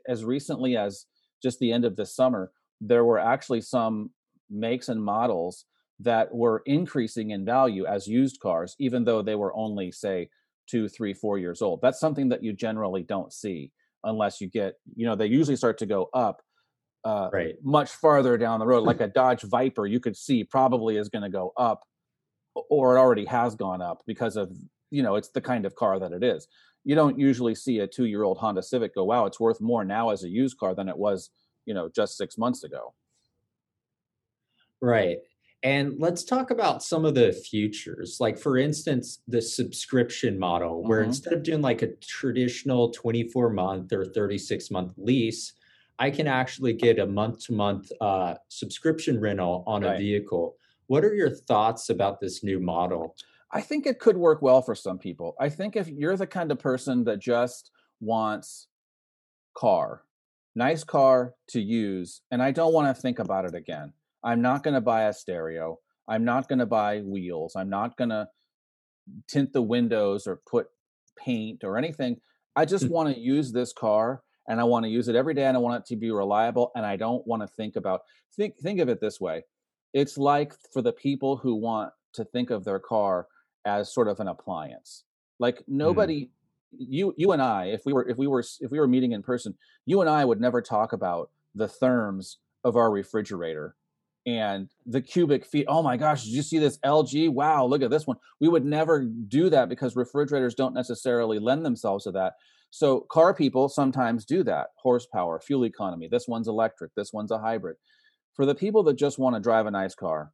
as 0.08 0.24
recently 0.24 0.76
as 0.76 1.06
just 1.42 1.58
the 1.58 1.72
end 1.72 1.84
of 1.84 1.96
this 1.96 2.14
summer, 2.14 2.52
there 2.80 3.04
were 3.04 3.18
actually 3.18 3.60
some 3.60 4.10
makes 4.48 4.88
and 4.88 5.02
models 5.02 5.64
that 6.00 6.34
were 6.34 6.62
increasing 6.66 7.30
in 7.30 7.44
value 7.44 7.86
as 7.86 8.06
used 8.06 8.40
cars, 8.40 8.76
even 8.78 9.04
though 9.04 9.22
they 9.22 9.34
were 9.34 9.54
only, 9.56 9.90
say, 9.90 10.28
two, 10.68 10.88
three, 10.88 11.14
four 11.14 11.38
years 11.38 11.62
old. 11.62 11.80
That's 11.80 12.00
something 12.00 12.28
that 12.30 12.42
you 12.42 12.52
generally 12.52 13.02
don't 13.02 13.32
see 13.32 13.72
unless 14.04 14.40
you 14.40 14.48
get, 14.48 14.74
you 14.94 15.06
know, 15.06 15.16
they 15.16 15.26
usually 15.26 15.56
start 15.56 15.78
to 15.78 15.86
go 15.86 16.08
up 16.12 16.42
uh, 17.04 17.30
right. 17.32 17.54
much 17.62 17.90
farther 17.90 18.36
down 18.36 18.60
the 18.60 18.66
road. 18.66 18.84
Like 18.84 19.00
a 19.00 19.08
Dodge 19.08 19.42
Viper, 19.42 19.86
you 19.86 20.00
could 20.00 20.16
see 20.16 20.44
probably 20.44 20.96
is 20.96 21.08
going 21.08 21.22
to 21.22 21.30
go 21.30 21.52
up, 21.56 21.84
or 22.68 22.96
it 22.96 23.00
already 23.00 23.24
has 23.26 23.54
gone 23.54 23.80
up 23.80 24.02
because 24.06 24.36
of 24.36 24.52
you 24.90 25.02
know 25.02 25.16
it's 25.16 25.30
the 25.30 25.40
kind 25.40 25.66
of 25.66 25.74
car 25.74 25.98
that 25.98 26.12
it 26.12 26.22
is 26.22 26.46
you 26.84 26.94
don't 26.94 27.18
usually 27.18 27.54
see 27.54 27.80
a 27.80 27.86
two 27.86 28.06
year 28.06 28.22
old 28.22 28.38
honda 28.38 28.62
civic 28.62 28.94
go 28.94 29.04
wow 29.04 29.26
it's 29.26 29.40
worth 29.40 29.60
more 29.60 29.84
now 29.84 30.10
as 30.10 30.24
a 30.24 30.28
used 30.28 30.56
car 30.58 30.74
than 30.74 30.88
it 30.88 30.96
was 30.96 31.30
you 31.66 31.74
know 31.74 31.90
just 31.94 32.16
six 32.16 32.38
months 32.38 32.64
ago 32.64 32.94
right 34.80 35.18
and 35.62 35.94
let's 35.98 36.22
talk 36.22 36.50
about 36.50 36.82
some 36.82 37.04
of 37.04 37.14
the 37.14 37.32
futures 37.32 38.18
like 38.20 38.38
for 38.38 38.58
instance 38.58 39.20
the 39.26 39.40
subscription 39.40 40.38
model 40.38 40.82
where 40.82 41.00
mm-hmm. 41.00 41.08
instead 41.08 41.32
of 41.32 41.42
doing 41.42 41.62
like 41.62 41.82
a 41.82 41.92
traditional 41.96 42.90
24 42.90 43.50
month 43.50 43.92
or 43.92 44.04
36 44.04 44.70
month 44.70 44.92
lease 44.96 45.54
i 45.98 46.10
can 46.10 46.26
actually 46.26 46.72
get 46.72 46.98
a 46.98 47.06
month 47.06 47.46
to 47.46 47.52
month 47.52 47.90
subscription 48.48 49.20
rental 49.20 49.64
on 49.66 49.82
right. 49.82 49.94
a 49.94 49.98
vehicle 49.98 50.56
what 50.88 51.04
are 51.04 51.14
your 51.14 51.30
thoughts 51.30 51.88
about 51.88 52.20
this 52.20 52.44
new 52.44 52.60
model 52.60 53.16
I 53.52 53.60
think 53.60 53.86
it 53.86 53.98
could 53.98 54.16
work 54.16 54.42
well 54.42 54.60
for 54.60 54.74
some 54.74 54.98
people. 54.98 55.34
I 55.38 55.48
think 55.48 55.76
if 55.76 55.88
you're 55.88 56.16
the 56.16 56.26
kind 56.26 56.50
of 56.50 56.58
person 56.58 57.04
that 57.04 57.20
just 57.20 57.70
wants 58.00 58.68
car, 59.56 60.02
nice 60.54 60.84
car 60.84 61.34
to 61.50 61.60
use, 61.60 62.22
and 62.30 62.42
I 62.42 62.50
don't 62.50 62.72
want 62.72 62.94
to 62.94 63.00
think 63.00 63.18
about 63.18 63.44
it 63.44 63.54
again. 63.54 63.92
I'm 64.26 64.42
not 64.42 64.64
going 64.64 64.74
to 64.74 64.80
buy 64.80 65.04
a 65.04 65.12
stereo. 65.12 65.78
I'm 66.08 66.24
not 66.24 66.48
going 66.48 66.58
to 66.58 66.66
buy 66.66 67.00
wheels. 67.00 67.54
I'm 67.54 67.70
not 67.70 67.96
going 67.96 68.10
to 68.10 68.28
tint 69.28 69.52
the 69.52 69.62
windows 69.62 70.26
or 70.26 70.40
put 70.50 70.66
paint 71.16 71.62
or 71.62 71.78
anything. 71.78 72.16
I 72.56 72.64
just 72.64 72.86
mm. 72.86 72.90
want 72.90 73.14
to 73.14 73.20
use 73.20 73.52
this 73.52 73.72
car 73.72 74.22
and 74.48 74.60
I 74.60 74.64
want 74.64 74.84
to 74.84 74.90
use 74.90 75.06
it 75.06 75.14
every 75.14 75.32
day 75.32 75.44
and 75.44 75.56
I 75.56 75.60
want 75.60 75.82
it 75.82 75.86
to 75.88 75.96
be 75.96 76.10
reliable 76.10 76.72
and 76.74 76.84
I 76.84 76.96
don't 76.96 77.24
want 77.26 77.42
to 77.42 77.48
think 77.48 77.76
about 77.76 78.00
think 78.34 78.58
think 78.58 78.80
of 78.80 78.88
it 78.88 79.00
this 79.00 79.20
way. 79.20 79.44
It's 79.94 80.18
like 80.18 80.54
for 80.72 80.82
the 80.82 80.92
people 80.92 81.36
who 81.36 81.54
want 81.54 81.92
to 82.14 82.24
think 82.24 82.50
of 82.50 82.64
their 82.64 82.80
car 82.80 83.28
as 83.64 83.94
sort 83.94 84.08
of 84.08 84.18
an 84.18 84.28
appliance. 84.28 85.04
Like 85.38 85.58
mm-hmm. 85.58 85.76
nobody 85.76 86.24
mm. 86.24 86.28
you 86.78 87.14
you 87.16 87.30
and 87.30 87.40
I 87.40 87.66
if 87.66 87.82
we 87.86 87.92
were 87.92 88.08
if 88.08 88.16
we 88.16 88.26
were 88.26 88.44
if 88.60 88.72
we 88.72 88.80
were 88.80 88.88
meeting 88.88 89.12
in 89.12 89.22
person, 89.22 89.54
you 89.84 90.00
and 90.00 90.10
I 90.10 90.24
would 90.24 90.40
never 90.40 90.60
talk 90.60 90.92
about 90.92 91.30
the 91.54 91.68
therms 91.68 92.36
of 92.64 92.74
our 92.74 92.90
refrigerator 92.90 93.76
and 94.26 94.68
the 94.86 95.00
cubic 95.00 95.46
feet. 95.46 95.66
Oh 95.68 95.82
my 95.82 95.96
gosh, 95.96 96.24
did 96.24 96.32
you 96.32 96.42
see 96.42 96.58
this 96.58 96.78
LG? 96.84 97.30
Wow, 97.30 97.64
look 97.64 97.82
at 97.82 97.90
this 97.90 98.06
one. 98.06 98.16
We 98.40 98.48
would 98.48 98.64
never 98.64 99.04
do 99.04 99.48
that 99.50 99.68
because 99.68 99.94
refrigerators 99.94 100.54
don't 100.54 100.74
necessarily 100.74 101.38
lend 101.38 101.64
themselves 101.64 102.04
to 102.04 102.12
that. 102.12 102.34
So 102.70 103.00
car 103.10 103.32
people 103.32 103.68
sometimes 103.68 104.24
do 104.24 104.42
that. 104.42 104.68
Horsepower, 104.82 105.40
fuel 105.40 105.64
economy. 105.64 106.08
This 106.10 106.26
one's 106.26 106.48
electric, 106.48 106.94
this 106.96 107.12
one's 107.12 107.30
a 107.30 107.38
hybrid. 107.38 107.76
For 108.34 108.44
the 108.44 108.54
people 108.54 108.82
that 108.84 108.94
just 108.94 109.18
want 109.18 109.36
to 109.36 109.40
drive 109.40 109.66
a 109.66 109.70
nice 109.70 109.94
car, 109.94 110.32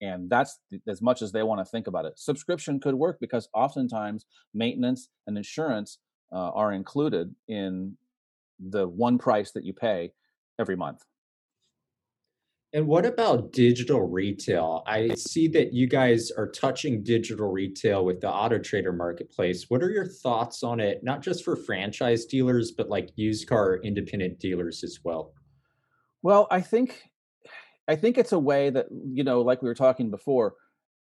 and 0.00 0.30
that's 0.30 0.58
as 0.88 1.02
much 1.02 1.20
as 1.20 1.32
they 1.32 1.42
want 1.42 1.60
to 1.60 1.64
think 1.64 1.86
about 1.86 2.04
it 2.04 2.18
subscription 2.18 2.80
could 2.80 2.94
work 2.94 3.16
because 3.20 3.48
oftentimes 3.54 4.26
maintenance 4.52 5.08
and 5.26 5.36
insurance 5.36 5.98
uh, 6.32 6.50
are 6.50 6.72
included 6.72 7.32
in 7.46 7.96
the 8.58 8.88
one 8.88 9.18
price 9.18 9.52
that 9.52 9.64
you 9.64 9.72
pay 9.72 10.12
every 10.58 10.76
month 10.76 11.04
and 12.74 12.88
what 12.88 13.06
about 13.06 13.52
digital 13.52 14.02
retail? 14.02 14.82
I 14.88 15.14
see 15.14 15.46
that 15.48 15.72
you 15.72 15.86
guys 15.86 16.32
are 16.32 16.50
touching 16.50 17.04
digital 17.04 17.48
retail 17.48 18.04
with 18.04 18.20
the 18.20 18.28
Auto 18.28 18.58
Trader 18.58 18.92
marketplace. 18.92 19.66
What 19.68 19.80
are 19.80 19.90
your 19.90 20.06
thoughts 20.06 20.64
on 20.64 20.80
it, 20.80 21.04
not 21.04 21.22
just 21.22 21.44
for 21.44 21.54
franchise 21.54 22.24
dealers, 22.24 22.72
but 22.76 22.90
like 22.90 23.10
used 23.14 23.46
car 23.48 23.76
independent 23.76 24.40
dealers 24.40 24.82
as 24.82 24.98
well? 25.04 25.34
Well, 26.22 26.48
I 26.50 26.62
think 26.62 27.04
I 27.86 27.94
think 27.94 28.18
it's 28.18 28.32
a 28.32 28.40
way 28.40 28.70
that, 28.70 28.86
you 28.90 29.22
know, 29.22 29.40
like 29.42 29.62
we 29.62 29.68
were 29.68 29.74
talking 29.74 30.10
before, 30.10 30.54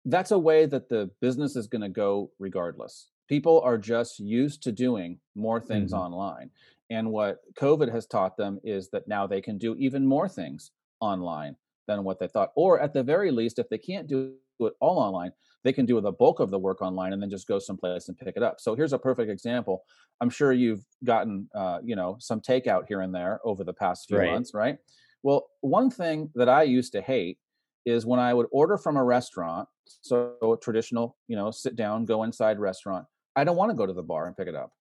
that's 0.06 0.30
a 0.30 0.38
way 0.38 0.64
that 0.64 0.88
the 0.88 1.10
business 1.20 1.54
is 1.54 1.66
going 1.66 1.82
to 1.82 1.90
go 1.90 2.30
regardless. 2.38 3.10
People 3.28 3.60
are 3.60 3.76
just 3.76 4.20
used 4.20 4.62
to 4.62 4.72
doing 4.72 5.18
more 5.34 5.60
things 5.60 5.92
mm-hmm. 5.92 6.14
online. 6.14 6.50
And 6.88 7.10
what 7.10 7.40
COVID 7.60 7.92
has 7.92 8.06
taught 8.06 8.38
them 8.38 8.58
is 8.64 8.88
that 8.90 9.06
now 9.06 9.26
they 9.26 9.42
can 9.42 9.58
do 9.58 9.76
even 9.76 10.06
more 10.06 10.30
things 10.30 10.70
online 11.00 11.56
than 11.86 12.04
what 12.04 12.18
they 12.18 12.28
thought. 12.28 12.50
Or 12.56 12.80
at 12.80 12.92
the 12.92 13.02
very 13.02 13.30
least, 13.30 13.58
if 13.58 13.68
they 13.68 13.78
can't 13.78 14.06
do 14.06 14.34
it 14.60 14.72
all 14.80 14.98
online, 14.98 15.32
they 15.64 15.72
can 15.72 15.86
do 15.86 16.00
the 16.00 16.12
bulk 16.12 16.40
of 16.40 16.50
the 16.50 16.58
work 16.58 16.82
online 16.82 17.12
and 17.12 17.20
then 17.20 17.30
just 17.30 17.48
go 17.48 17.58
someplace 17.58 18.08
and 18.08 18.16
pick 18.16 18.36
it 18.36 18.42
up. 18.42 18.60
So 18.60 18.74
here's 18.74 18.92
a 18.92 18.98
perfect 18.98 19.30
example. 19.30 19.84
I'm 20.20 20.30
sure 20.30 20.52
you've 20.52 20.84
gotten, 21.04 21.48
uh, 21.54 21.78
you 21.84 21.96
know, 21.96 22.16
some 22.20 22.40
takeout 22.40 22.84
here 22.86 23.00
and 23.00 23.14
there 23.14 23.40
over 23.44 23.64
the 23.64 23.72
past 23.72 24.08
few 24.08 24.18
right. 24.18 24.30
months, 24.30 24.52
right? 24.54 24.78
Well, 25.22 25.48
one 25.60 25.90
thing 25.90 26.30
that 26.34 26.48
I 26.48 26.62
used 26.62 26.92
to 26.92 27.00
hate 27.00 27.38
is 27.84 28.06
when 28.06 28.20
I 28.20 28.34
would 28.34 28.46
order 28.52 28.76
from 28.76 28.96
a 28.96 29.04
restaurant, 29.04 29.68
so 29.84 30.36
a 30.42 30.56
traditional, 30.62 31.16
you 31.26 31.36
know, 31.36 31.50
sit 31.50 31.74
down, 31.74 32.04
go 32.04 32.22
inside 32.22 32.58
restaurant. 32.58 33.06
I 33.34 33.44
don't 33.44 33.56
want 33.56 33.70
to 33.70 33.76
go 33.76 33.86
to 33.86 33.92
the 33.92 34.02
bar 34.02 34.26
and 34.26 34.36
pick 34.36 34.48
it 34.48 34.54
up. 34.54 34.72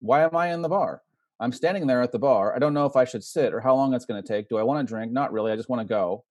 Why 0.00 0.22
am 0.22 0.36
I 0.36 0.52
in 0.52 0.62
the 0.62 0.68
bar? 0.68 1.02
I'm 1.40 1.52
standing 1.52 1.86
there 1.86 2.02
at 2.02 2.12
the 2.12 2.18
bar. 2.18 2.54
I 2.54 2.58
don't 2.58 2.74
know 2.74 2.86
if 2.86 2.96
I 2.96 3.04
should 3.04 3.24
sit 3.24 3.52
or 3.52 3.60
how 3.60 3.74
long 3.74 3.92
it's 3.92 4.04
going 4.04 4.22
to 4.22 4.26
take. 4.26 4.48
Do 4.48 4.58
I 4.58 4.62
want 4.62 4.86
to 4.86 4.90
drink? 4.90 5.12
Not 5.12 5.32
really. 5.32 5.52
I 5.52 5.56
just 5.56 5.68
want 5.68 5.80
to 5.80 5.88
go. 5.88 6.24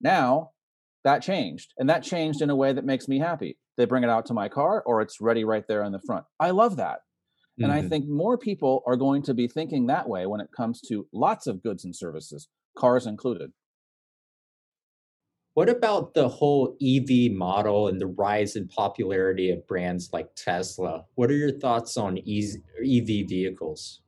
Now, 0.00 0.50
that 1.04 1.22
changed. 1.22 1.72
And 1.78 1.88
that 1.88 2.02
changed 2.02 2.42
in 2.42 2.50
a 2.50 2.56
way 2.56 2.72
that 2.72 2.84
makes 2.84 3.08
me 3.08 3.18
happy. 3.18 3.58
They 3.76 3.84
bring 3.84 4.04
it 4.04 4.10
out 4.10 4.26
to 4.26 4.34
my 4.34 4.48
car 4.48 4.82
or 4.84 5.00
it's 5.00 5.20
ready 5.20 5.44
right 5.44 5.64
there 5.68 5.82
in 5.84 5.92
the 5.92 6.00
front. 6.06 6.24
I 6.38 6.50
love 6.50 6.76
that. 6.76 6.98
Mm-hmm. 6.98 7.64
And 7.64 7.72
I 7.72 7.80
mm-hmm. 7.80 7.88
think 7.88 8.08
more 8.08 8.38
people 8.38 8.82
are 8.86 8.96
going 8.96 9.22
to 9.24 9.34
be 9.34 9.46
thinking 9.46 9.86
that 9.86 10.08
way 10.08 10.26
when 10.26 10.40
it 10.40 10.48
comes 10.56 10.80
to 10.88 11.06
lots 11.12 11.46
of 11.46 11.62
goods 11.62 11.84
and 11.84 11.94
services 11.94 12.48
cars 12.76 13.06
included. 13.06 13.52
What 15.54 15.68
about 15.68 16.14
the 16.14 16.28
whole 16.28 16.76
EV 16.80 17.32
model 17.32 17.88
and 17.88 18.00
the 18.00 18.06
rise 18.06 18.54
in 18.54 18.68
popularity 18.68 19.50
of 19.50 19.66
brands 19.66 20.10
like 20.12 20.28
Tesla? 20.36 21.04
What 21.16 21.30
are 21.30 21.36
your 21.36 21.50
thoughts 21.50 21.96
on 21.96 22.18
EV 22.18 23.28
vehicles? 23.28 24.00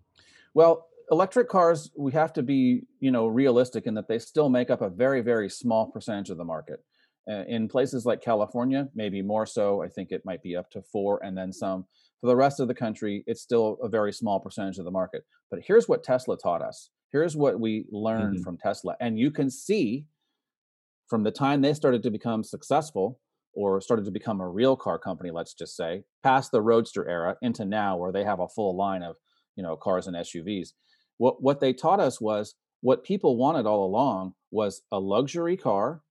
Well, 0.55 0.87
electric 1.11 1.49
cars, 1.49 1.91
we 1.97 2.13
have 2.13 2.33
to 2.35 2.43
be, 2.43 2.83
you 3.01 3.11
know, 3.11 3.27
realistic 3.27 3.87
in 3.87 3.95
that 3.95 4.09
they 4.09 4.19
still 4.19 4.49
make 4.49 4.71
up 4.71 4.83
a 4.83 4.91
very, 4.91 5.21
very 5.21 5.49
small 5.49 5.91
percentage 5.91 6.31
of 6.31 6.39
the 6.39 6.45
market. 6.45 6.81
Uh, 7.31 7.45
in 7.47 7.69
places 7.69 8.05
like 8.05 8.21
California, 8.21 8.89
maybe 8.97 9.23
more 9.23 9.47
so. 9.47 9.81
I 9.81 9.89
think 9.89 10.11
it 10.11 10.23
might 10.25 10.43
be 10.43 10.57
up 10.57 10.71
to 10.73 10.83
four 10.83 11.21
and 11.23 11.39
then 11.39 11.53
some. 11.53 11.87
For 12.21 12.27
the 12.27 12.35
rest 12.37 12.59
of 12.59 12.67
the 12.67 12.75
country, 12.75 13.23
it's 13.29 13.43
still 13.43 13.79
a 13.81 13.89
very 13.89 14.13
small 14.13 14.41
percentage 14.41 14.79
of 14.79 14.85
the 14.85 14.91
market. 14.91 15.23
But 15.49 15.61
here's 15.65 15.89
what 15.89 16.03
Tesla 16.03 16.37
taught 16.37 16.63
us 16.63 16.91
here's 17.13 17.37
what 17.37 17.61
we 17.61 17.85
learned 17.93 18.37
mm-hmm. 18.37 18.43
from 18.43 18.57
Tesla. 18.57 18.97
And 19.01 19.19
you 19.19 19.31
can 19.31 19.51
see 19.51 20.07
from 21.09 21.23
the 21.23 21.31
time 21.31 21.61
they 21.61 21.75
started 21.75 22.03
to 22.03 22.11
become 22.11 22.43
successful 22.43 23.21
or 23.55 23.83
started 23.83 24.07
to 24.07 24.11
become 24.11 24.41
a 24.41 24.49
real 24.49 24.77
car 24.77 24.99
company, 24.99 25.31
let's 25.31 25.53
just 25.53 25.77
say, 25.77 26.05
past 26.23 26.51
the 26.51 26.63
Roadster 26.63 27.07
era 27.07 27.37
into 27.43 27.67
now 27.67 27.99
where 27.99 28.11
they 28.11 28.25
have 28.25 28.41
a 28.41 28.49
full 28.49 28.75
line 28.75 29.03
of, 29.03 29.17
you 29.57 29.63
know, 29.63 29.77
cars 29.77 30.07
and 30.07 30.17
SUVs. 30.17 30.71
What 31.19 31.43
what 31.43 31.61
they 31.61 31.73
taught 31.73 32.01
us 32.01 32.21
was 32.21 32.55
what 32.81 33.05
people 33.05 33.37
wanted 33.37 33.67
all 33.67 33.87
along 33.87 34.35
was 34.51 34.83
a 34.91 34.99
luxury 34.99 35.57
car 35.57 36.03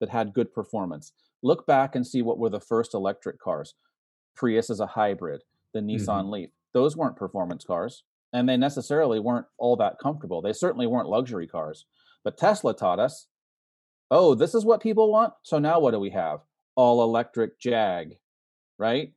that 0.00 0.10
had 0.10 0.34
good 0.34 0.52
performance. 0.52 1.12
Look 1.42 1.66
back 1.66 1.94
and 1.94 2.06
see 2.06 2.22
what 2.22 2.38
were 2.38 2.50
the 2.50 2.60
first 2.60 2.94
electric 2.94 3.38
cars. 3.40 3.74
Prius 4.36 4.70
is 4.70 4.80
a 4.80 4.86
hybrid, 4.86 5.42
the 5.74 5.80
Nissan 5.80 6.06
mm-hmm. 6.06 6.30
Leaf. 6.30 6.50
Those 6.74 6.96
weren't 6.96 7.16
performance 7.16 7.64
cars 7.64 8.04
and 8.32 8.48
they 8.48 8.56
necessarily 8.56 9.20
weren't 9.20 9.46
all 9.58 9.76
that 9.76 9.98
comfortable. 9.98 10.42
They 10.42 10.52
certainly 10.52 10.86
weren't 10.86 11.08
luxury 11.08 11.46
cars. 11.46 11.86
But 12.24 12.36
Tesla 12.36 12.74
taught 12.74 13.00
us, 13.00 13.26
oh, 14.10 14.34
this 14.34 14.54
is 14.54 14.64
what 14.64 14.82
people 14.82 15.10
want. 15.10 15.32
So 15.42 15.58
now 15.58 15.80
what 15.80 15.92
do 15.92 15.98
we 15.98 16.10
have? 16.10 16.40
All 16.76 17.02
electric 17.02 17.58
Jag, 17.58 18.18
right? 18.78 19.12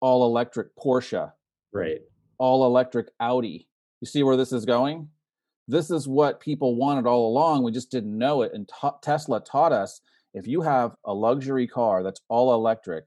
All 0.00 0.24
electric 0.24 0.76
Porsche, 0.76 1.32
right? 1.72 2.00
All 2.40 2.66
electric 2.66 3.10
Audi. 3.20 3.68
You 4.00 4.06
see 4.06 4.24
where 4.24 4.36
this 4.36 4.52
is 4.52 4.64
going? 4.64 5.08
This 5.68 5.92
is 5.92 6.08
what 6.08 6.40
people 6.40 6.74
wanted 6.74 7.06
all 7.06 7.28
along. 7.28 7.62
We 7.62 7.70
just 7.70 7.92
didn't 7.92 8.18
know 8.18 8.42
it. 8.42 8.50
And 8.52 8.68
Tesla 9.02 9.40
taught 9.40 9.72
us 9.72 10.00
if 10.34 10.48
you 10.48 10.62
have 10.62 10.96
a 11.04 11.14
luxury 11.14 11.68
car 11.68 12.02
that's 12.02 12.22
all 12.28 12.52
electric, 12.52 13.04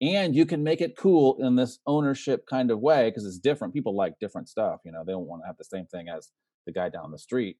and 0.00 0.34
you 0.34 0.46
can 0.46 0.62
make 0.62 0.80
it 0.80 0.96
cool 0.96 1.36
in 1.44 1.56
this 1.56 1.78
ownership 1.86 2.46
kind 2.48 2.70
of 2.70 2.80
way 2.80 3.10
because 3.10 3.24
it's 3.24 3.38
different 3.38 3.74
people 3.74 3.96
like 3.96 4.18
different 4.20 4.48
stuff 4.48 4.80
you 4.84 4.92
know 4.92 5.02
they 5.04 5.12
don't 5.12 5.26
want 5.26 5.42
to 5.42 5.46
have 5.46 5.56
the 5.56 5.64
same 5.64 5.86
thing 5.86 6.08
as 6.08 6.30
the 6.66 6.72
guy 6.72 6.88
down 6.88 7.10
the 7.10 7.18
street 7.18 7.56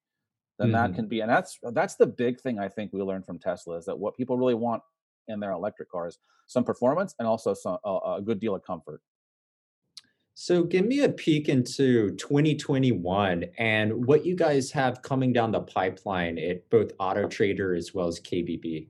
then 0.58 0.68
mm-hmm. 0.68 0.74
that 0.74 0.94
can 0.94 1.08
be 1.08 1.20
and 1.20 1.30
that's 1.30 1.58
that's 1.72 1.96
the 1.96 2.06
big 2.06 2.40
thing 2.40 2.58
i 2.58 2.68
think 2.68 2.92
we 2.92 3.02
learned 3.02 3.26
from 3.26 3.38
tesla 3.38 3.76
is 3.76 3.84
that 3.84 3.98
what 3.98 4.16
people 4.16 4.38
really 4.38 4.54
want 4.54 4.82
in 5.28 5.40
their 5.40 5.52
electric 5.52 5.90
cars 5.90 6.18
some 6.46 6.64
performance 6.64 7.14
and 7.18 7.26
also 7.26 7.54
some 7.54 7.78
a, 7.84 7.98
a 8.18 8.22
good 8.24 8.40
deal 8.40 8.54
of 8.54 8.62
comfort 8.64 9.00
so 10.40 10.62
give 10.62 10.86
me 10.86 11.00
a 11.00 11.08
peek 11.08 11.48
into 11.48 12.10
2021 12.16 13.44
and 13.58 14.06
what 14.06 14.24
you 14.24 14.36
guys 14.36 14.70
have 14.70 15.02
coming 15.02 15.32
down 15.32 15.50
the 15.50 15.60
pipeline 15.60 16.38
at 16.38 16.68
both 16.70 16.92
auto 16.98 17.26
trader 17.26 17.74
as 17.74 17.92
well 17.92 18.06
as 18.06 18.20
kbb 18.20 18.88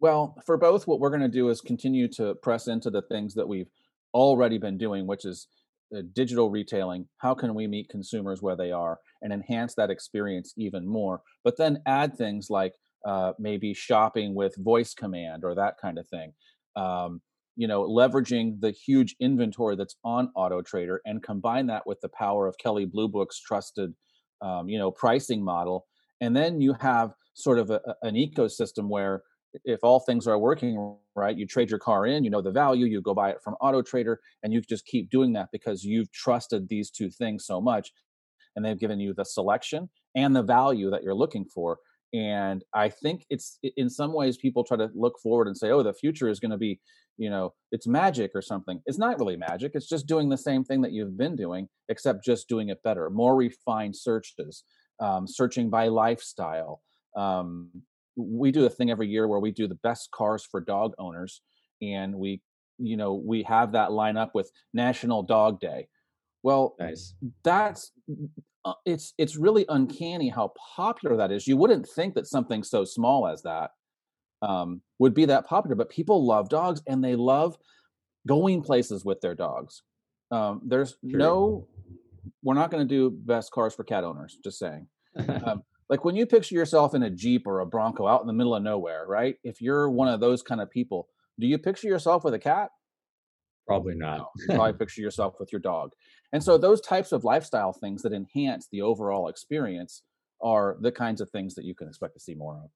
well, 0.00 0.36
for 0.44 0.56
both, 0.56 0.86
what 0.86 1.00
we're 1.00 1.10
going 1.10 1.22
to 1.22 1.28
do 1.28 1.48
is 1.48 1.60
continue 1.60 2.08
to 2.08 2.34
press 2.36 2.68
into 2.68 2.90
the 2.90 3.02
things 3.02 3.34
that 3.34 3.48
we've 3.48 3.70
already 4.12 4.58
been 4.58 4.76
doing, 4.76 5.06
which 5.06 5.24
is 5.24 5.48
uh, 5.96 6.02
digital 6.12 6.50
retailing. 6.50 7.08
How 7.18 7.34
can 7.34 7.54
we 7.54 7.66
meet 7.66 7.88
consumers 7.88 8.42
where 8.42 8.56
they 8.56 8.72
are 8.72 8.98
and 9.22 9.32
enhance 9.32 9.74
that 9.76 9.90
experience 9.90 10.52
even 10.56 10.86
more? 10.86 11.22
But 11.44 11.56
then 11.56 11.82
add 11.86 12.16
things 12.16 12.50
like 12.50 12.74
uh, 13.06 13.32
maybe 13.38 13.72
shopping 13.72 14.34
with 14.34 14.54
voice 14.58 14.92
command 14.92 15.44
or 15.44 15.54
that 15.54 15.74
kind 15.80 15.98
of 15.98 16.06
thing. 16.08 16.32
Um, 16.74 17.22
you 17.56 17.66
know 17.66 17.82
leveraging 17.82 18.60
the 18.60 18.70
huge 18.70 19.16
inventory 19.20 19.76
that's 19.76 19.96
on 20.04 20.30
auto 20.36 20.62
trader 20.62 21.00
and 21.06 21.22
combine 21.22 21.66
that 21.66 21.86
with 21.86 22.00
the 22.00 22.08
power 22.10 22.46
of 22.46 22.56
kelley 22.58 22.84
blue 22.84 23.08
book's 23.08 23.40
trusted 23.40 23.94
um, 24.40 24.68
you 24.68 24.78
know 24.78 24.90
pricing 24.90 25.42
model. 25.42 25.86
And 26.20 26.34
then 26.34 26.60
you 26.60 26.74
have 26.80 27.12
sort 27.34 27.58
of 27.58 27.70
a, 27.70 27.80
an 28.02 28.14
ecosystem 28.14 28.88
where 28.88 29.22
if 29.64 29.80
all 29.82 30.00
things 30.00 30.26
are 30.26 30.38
working 30.38 30.96
right 31.14 31.36
you 31.36 31.46
trade 31.46 31.70
your 31.70 31.78
car 31.78 32.06
in 32.06 32.24
you 32.24 32.28
know 32.28 32.42
the 32.42 32.50
value 32.50 32.84
you 32.84 33.00
go 33.00 33.14
buy 33.14 33.30
it 33.30 33.38
from 33.42 33.54
auto 33.54 33.80
trader 33.80 34.20
and 34.42 34.52
you 34.52 34.60
just 34.60 34.84
keep 34.84 35.08
doing 35.08 35.32
that 35.32 35.48
because 35.50 35.82
you've 35.82 36.12
trusted 36.12 36.68
these 36.68 36.90
two 36.90 37.08
things 37.08 37.46
so 37.46 37.58
much 37.58 37.90
and 38.54 38.64
they've 38.64 38.78
given 38.78 39.00
you 39.00 39.14
the 39.14 39.24
selection 39.24 39.88
and 40.14 40.36
the 40.36 40.42
value 40.42 40.90
that 40.90 41.02
you're 41.02 41.14
looking 41.14 41.46
for 41.46 41.78
and 42.14 42.64
i 42.74 42.88
think 42.88 43.24
it's 43.30 43.58
in 43.76 43.90
some 43.90 44.12
ways 44.12 44.36
people 44.36 44.64
try 44.64 44.76
to 44.76 44.90
look 44.94 45.18
forward 45.22 45.46
and 45.46 45.56
say 45.56 45.70
oh 45.70 45.82
the 45.82 45.92
future 45.92 46.28
is 46.28 46.40
going 46.40 46.50
to 46.50 46.56
be 46.56 46.80
you 47.18 47.30
know 47.30 47.54
it's 47.72 47.86
magic 47.86 48.30
or 48.34 48.42
something. 48.42 48.80
It's 48.86 48.98
not 48.98 49.18
really 49.18 49.36
magic 49.36 49.72
it's 49.74 49.88
just 49.88 50.06
doing 50.06 50.28
the 50.28 50.36
same 50.36 50.64
thing 50.64 50.82
that 50.82 50.92
you've 50.92 51.16
been 51.16 51.36
doing 51.36 51.68
except 51.88 52.24
just 52.24 52.48
doing 52.48 52.68
it 52.68 52.82
better 52.82 53.10
more 53.10 53.36
refined 53.36 53.96
searches 53.96 54.64
um, 55.00 55.26
searching 55.26 55.70
by 55.70 55.88
lifestyle 55.88 56.80
um, 57.16 57.70
we 58.16 58.50
do 58.50 58.66
a 58.66 58.70
thing 58.70 58.90
every 58.90 59.08
year 59.08 59.28
where 59.28 59.40
we 59.40 59.50
do 59.50 59.66
the 59.66 59.76
best 59.76 60.10
cars 60.10 60.46
for 60.50 60.60
dog 60.60 60.92
owners 60.98 61.42
and 61.82 62.14
we 62.14 62.40
you 62.78 62.96
know 62.96 63.14
we 63.14 63.42
have 63.42 63.72
that 63.72 63.92
line 63.92 64.16
up 64.16 64.34
with 64.34 64.50
national 64.74 65.22
dog 65.22 65.60
day. 65.60 65.88
Well 66.42 66.76
nice. 66.78 67.14
that's 67.42 67.92
it's 68.84 69.14
it's 69.18 69.36
really 69.36 69.64
uncanny 69.68 70.28
how 70.28 70.52
popular 70.76 71.16
that 71.16 71.32
is. 71.32 71.46
You 71.46 71.56
wouldn't 71.56 71.88
think 71.88 72.14
that 72.14 72.26
something 72.26 72.62
so 72.62 72.84
small 72.84 73.26
as 73.26 73.42
that 73.42 73.70
um, 74.42 74.82
would 74.98 75.14
be 75.14 75.24
that 75.26 75.46
popular 75.46 75.76
but 75.76 75.90
people 75.90 76.26
love 76.26 76.48
dogs 76.48 76.82
and 76.86 77.02
they 77.02 77.16
love 77.16 77.56
going 78.26 78.62
places 78.62 79.04
with 79.04 79.20
their 79.20 79.34
dogs. 79.34 79.82
Um, 80.30 80.60
there's 80.64 80.96
no 81.02 81.68
we're 82.42 82.54
not 82.54 82.70
going 82.70 82.86
to 82.86 82.88
do 82.88 83.10
best 83.10 83.52
cars 83.52 83.74
for 83.74 83.84
cat 83.84 84.04
owners 84.04 84.38
just 84.42 84.58
saying. 84.58 84.88
Um, 85.46 85.62
like 85.88 86.04
when 86.04 86.14
you 86.14 86.26
picture 86.26 86.54
yourself 86.54 86.94
in 86.94 87.02
a 87.02 87.08
jeep 87.08 87.46
or 87.46 87.60
a 87.60 87.66
bronco 87.66 88.06
out 88.06 88.20
in 88.20 88.26
the 88.26 88.34
middle 88.34 88.54
of 88.54 88.62
nowhere 88.62 89.06
right? 89.06 89.36
If 89.44 89.62
you're 89.62 89.88
one 89.88 90.08
of 90.08 90.20
those 90.20 90.42
kind 90.42 90.60
of 90.60 90.70
people 90.70 91.08
do 91.40 91.46
you 91.46 91.56
picture 91.56 91.88
yourself 91.88 92.22
with 92.22 92.34
a 92.34 92.38
cat 92.38 92.70
probably 93.66 93.94
not. 93.94 94.18
No, 94.18 94.28
you 94.36 94.46
probably 94.54 94.72
picture 94.74 95.00
yourself 95.00 95.34
with 95.40 95.52
your 95.52 95.60
dog. 95.60 95.92
And 96.32 96.42
so 96.42 96.58
those 96.58 96.80
types 96.80 97.12
of 97.12 97.24
lifestyle 97.24 97.72
things 97.72 98.02
that 98.02 98.12
enhance 98.12 98.68
the 98.70 98.82
overall 98.82 99.28
experience 99.28 100.02
are 100.42 100.76
the 100.80 100.92
kinds 100.92 101.20
of 101.20 101.30
things 101.30 101.54
that 101.54 101.64
you 101.64 101.74
can 101.74 101.88
expect 101.88 102.14
to 102.14 102.20
see 102.20 102.34
more 102.34 102.56
of. 102.56 102.70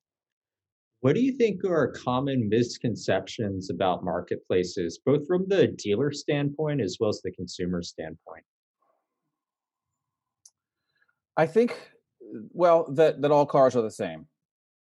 What 1.01 1.15
do 1.15 1.23
you 1.23 1.33
think 1.33 1.65
are 1.65 1.93
common 1.93 2.49
misconceptions 2.49 3.71
about 3.71 4.05
marketplaces 4.05 5.01
both 5.05 5.27
from 5.27 5.47
the 5.49 5.69
dealer 5.69 6.13
standpoint 6.13 6.81
as 6.81 6.99
well 7.01 7.09
as 7.09 7.23
the 7.23 7.33
consumer 7.33 7.83
standpoint? 7.83 8.45
I 11.37 11.47
think 11.47 11.79
well 12.53 12.93
that 12.93 13.23
that 13.23 13.31
all 13.31 13.47
cars 13.47 13.75
are 13.77 13.83
the 13.83 13.91
same 13.91 14.27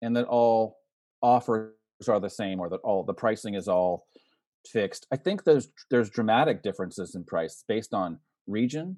and 0.02 0.16
that 0.16 0.26
all 0.26 0.78
offers 1.22 1.74
are 2.08 2.20
the 2.20 2.30
same 2.30 2.60
or 2.60 2.70
that 2.70 2.80
all 2.84 3.04
the 3.04 3.14
pricing 3.14 3.54
is 3.54 3.68
all 3.68 4.08
fixed. 4.68 5.08
I 5.12 5.18
think 5.18 5.44
there's 5.44 5.70
there's 5.90 6.10
dramatic 6.10 6.64
differences 6.64 7.16
in 7.16 7.24
price 7.24 7.64
based 7.68 7.94
on 7.94 8.20
region 8.48 8.98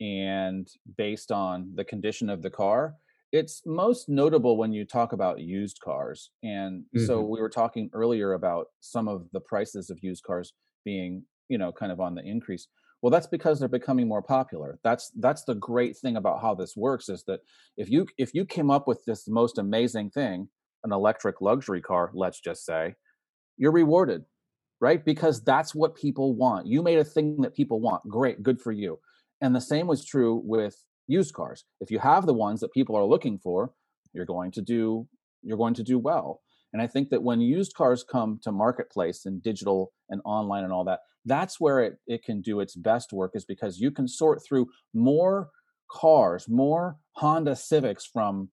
and 0.00 0.68
based 0.96 1.32
on 1.32 1.72
the 1.74 1.84
condition 1.84 2.30
of 2.30 2.42
the 2.42 2.50
car. 2.50 2.94
It's 3.30 3.62
most 3.66 4.08
notable 4.08 4.56
when 4.56 4.72
you 4.72 4.86
talk 4.86 5.12
about 5.12 5.40
used 5.40 5.80
cars 5.84 6.30
and 6.42 6.82
mm-hmm. 6.82 7.04
so 7.04 7.20
we 7.20 7.40
were 7.40 7.50
talking 7.50 7.90
earlier 7.92 8.32
about 8.32 8.68
some 8.80 9.06
of 9.06 9.26
the 9.32 9.40
prices 9.40 9.90
of 9.90 9.98
used 10.02 10.24
cars 10.24 10.54
being 10.84 11.24
you 11.48 11.58
know 11.58 11.72
kind 11.72 11.92
of 11.92 12.00
on 12.00 12.14
the 12.14 12.22
increase. 12.22 12.68
Well 13.02 13.10
that's 13.10 13.26
because 13.26 13.58
they're 13.58 13.68
becoming 13.68 14.08
more 14.08 14.22
popular. 14.22 14.78
That's 14.82 15.12
that's 15.20 15.44
the 15.44 15.54
great 15.54 15.96
thing 15.96 16.16
about 16.16 16.40
how 16.40 16.54
this 16.54 16.74
works 16.76 17.08
is 17.08 17.24
that 17.24 17.40
if 17.76 17.90
you 17.90 18.06
if 18.16 18.34
you 18.34 18.44
came 18.44 18.70
up 18.70 18.88
with 18.88 19.04
this 19.04 19.28
most 19.28 19.58
amazing 19.58 20.10
thing 20.10 20.48
an 20.84 20.92
electric 20.92 21.40
luxury 21.40 21.80
car 21.80 22.10
let's 22.14 22.40
just 22.40 22.64
say 22.64 22.94
you're 23.56 23.72
rewarded 23.72 24.24
right? 24.80 25.04
Because 25.04 25.42
that's 25.42 25.74
what 25.74 25.94
people 25.94 26.34
want. 26.34 26.66
You 26.66 26.82
made 26.82 26.98
a 26.98 27.04
thing 27.04 27.40
that 27.42 27.54
people 27.54 27.80
want. 27.80 28.08
Great 28.08 28.42
good 28.42 28.60
for 28.60 28.72
you. 28.72 28.98
And 29.40 29.54
the 29.54 29.60
same 29.60 29.86
was 29.86 30.04
true 30.04 30.42
with 30.44 30.84
used 31.06 31.34
cars. 31.34 31.64
If 31.80 31.90
you 31.90 31.98
have 31.98 32.26
the 32.26 32.34
ones 32.34 32.60
that 32.60 32.72
people 32.72 32.96
are 32.96 33.04
looking 33.04 33.38
for 33.38 33.72
you're 34.12 34.26
going 34.26 34.50
to 34.52 34.62
do 34.62 35.06
you're 35.42 35.56
going 35.56 35.74
to 35.74 35.82
do 35.82 35.98
well. 35.98 36.40
And 36.72 36.82
i 36.82 36.86
think 36.86 37.08
that 37.10 37.22
when 37.22 37.40
used 37.40 37.74
cars 37.74 38.04
come 38.04 38.40
to 38.42 38.52
marketplace 38.52 39.24
and 39.24 39.42
digital 39.42 39.92
and 40.10 40.20
online 40.24 40.64
and 40.64 40.72
all 40.72 40.84
that 40.84 41.00
that's 41.24 41.58
where 41.58 41.80
it, 41.80 41.94
it 42.06 42.22
can 42.24 42.40
do 42.40 42.60
its 42.60 42.74
best 42.74 43.12
work 43.12 43.32
is 43.34 43.44
because 43.44 43.78
you 43.78 43.90
can 43.90 44.06
sort 44.06 44.42
through 44.46 44.66
more 44.92 45.48
cars 45.90 46.46
more 46.48 46.98
honda 47.12 47.56
civics 47.56 48.04
from 48.04 48.50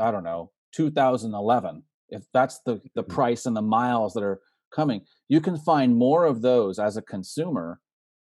i 0.00 0.10
don't 0.10 0.24
know 0.24 0.50
2011 0.72 1.82
if 2.08 2.24
that's 2.32 2.60
the 2.64 2.80
the 2.94 3.02
mm-hmm. 3.02 3.14
price 3.14 3.44
and 3.44 3.56
the 3.56 3.62
miles 3.62 4.14
that 4.14 4.22
are 4.22 4.40
coming. 4.74 5.02
You 5.28 5.40
can 5.40 5.56
find 5.56 5.96
more 5.96 6.24
of 6.24 6.42
those 6.42 6.78
as 6.78 6.96
a 6.96 7.02
consumer 7.02 7.80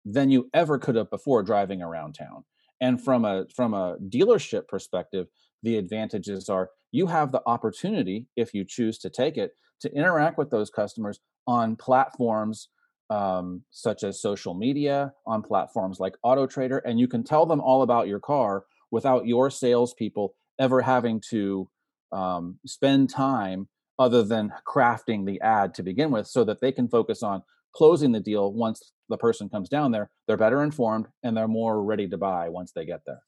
than 0.03 0.31
you 0.31 0.49
ever 0.53 0.79
could 0.79 0.95
have 0.95 1.09
before 1.09 1.43
driving 1.43 1.81
around 1.81 2.13
town. 2.13 2.43
And 2.81 3.01
from 3.01 3.25
a 3.25 3.45
from 3.55 3.73
a 3.73 3.97
dealership 4.09 4.67
perspective 4.67 5.27
the 5.63 5.77
advantages 5.77 6.49
are 6.49 6.69
you 6.91 7.07
have 7.07 7.31
the 7.31 7.41
opportunity 7.45 8.27
if 8.35 8.53
you 8.53 8.65
choose 8.67 8.97
to 8.99 9.09
take 9.09 9.37
it 9.37 9.51
to 9.81 9.93
interact 9.93 10.37
with 10.37 10.49
those 10.49 10.69
customers 10.69 11.19
on 11.47 11.75
platforms 11.75 12.69
um, 13.09 13.61
such 13.71 14.03
as 14.03 14.21
social 14.21 14.53
media, 14.53 15.11
on 15.27 15.41
platforms 15.41 15.99
like 15.99 16.15
Auto 16.23 16.47
Trader, 16.47 16.77
and 16.79 16.99
you 16.99 17.07
can 17.09 17.23
tell 17.23 17.45
them 17.45 17.59
all 17.59 17.81
about 17.81 18.07
your 18.07 18.21
car 18.21 18.63
without 18.89 19.27
your 19.27 19.49
salespeople 19.49 20.33
ever 20.59 20.81
having 20.81 21.21
to 21.29 21.69
um, 22.13 22.57
spend 22.65 23.09
time 23.09 23.67
other 24.01 24.23
than 24.23 24.51
crafting 24.67 25.25
the 25.25 25.39
ad 25.41 25.73
to 25.75 25.83
begin 25.83 26.11
with 26.11 26.27
so 26.27 26.43
that 26.43 26.59
they 26.59 26.71
can 26.71 26.87
focus 26.87 27.21
on 27.21 27.43
closing 27.73 28.11
the 28.11 28.19
deal 28.19 28.51
once 28.51 28.91
the 29.09 29.17
person 29.17 29.47
comes 29.47 29.69
down 29.69 29.91
there. 29.91 30.09
They're 30.27 30.37
better 30.37 30.63
informed 30.63 31.07
and 31.23 31.37
they're 31.37 31.47
more 31.47 31.83
ready 31.83 32.07
to 32.07 32.17
buy 32.17 32.49
once 32.49 32.71
they 32.71 32.85
get 32.85 33.01
there. 33.05 33.21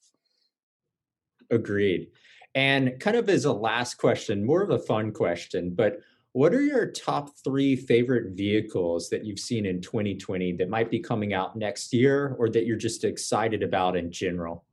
Agreed. 1.52 2.08
And 2.56 3.00
kind 3.00 3.16
of 3.16 3.30
as 3.30 3.46
a 3.46 3.54
last 3.54 3.96
question, 3.96 4.46
more 4.46 4.62
of 4.62 4.70
a 4.70 4.80
fun 4.80 5.12
question, 5.12 5.74
but 5.76 6.00
what 6.34 6.54
are 6.54 6.62
your 6.62 6.92
top 6.92 7.30
three 7.44 7.76
favorite 7.76 8.36
vehicles 8.36 9.10
that 9.10 9.24
you've 9.24 9.40
seen 9.40 9.68
in 9.68 9.82
2020 9.82 10.54
that 10.54 10.70
might 10.70 10.90
be 10.90 11.00
coming 11.00 11.34
out 11.34 11.56
next 11.56 11.94
year 11.94 12.36
or 12.40 12.50
that 12.50 12.66
you're 12.66 12.76
just 12.76 13.04
excited 13.04 13.62
about 13.62 13.96
in 13.96 14.12
general? 14.12 14.66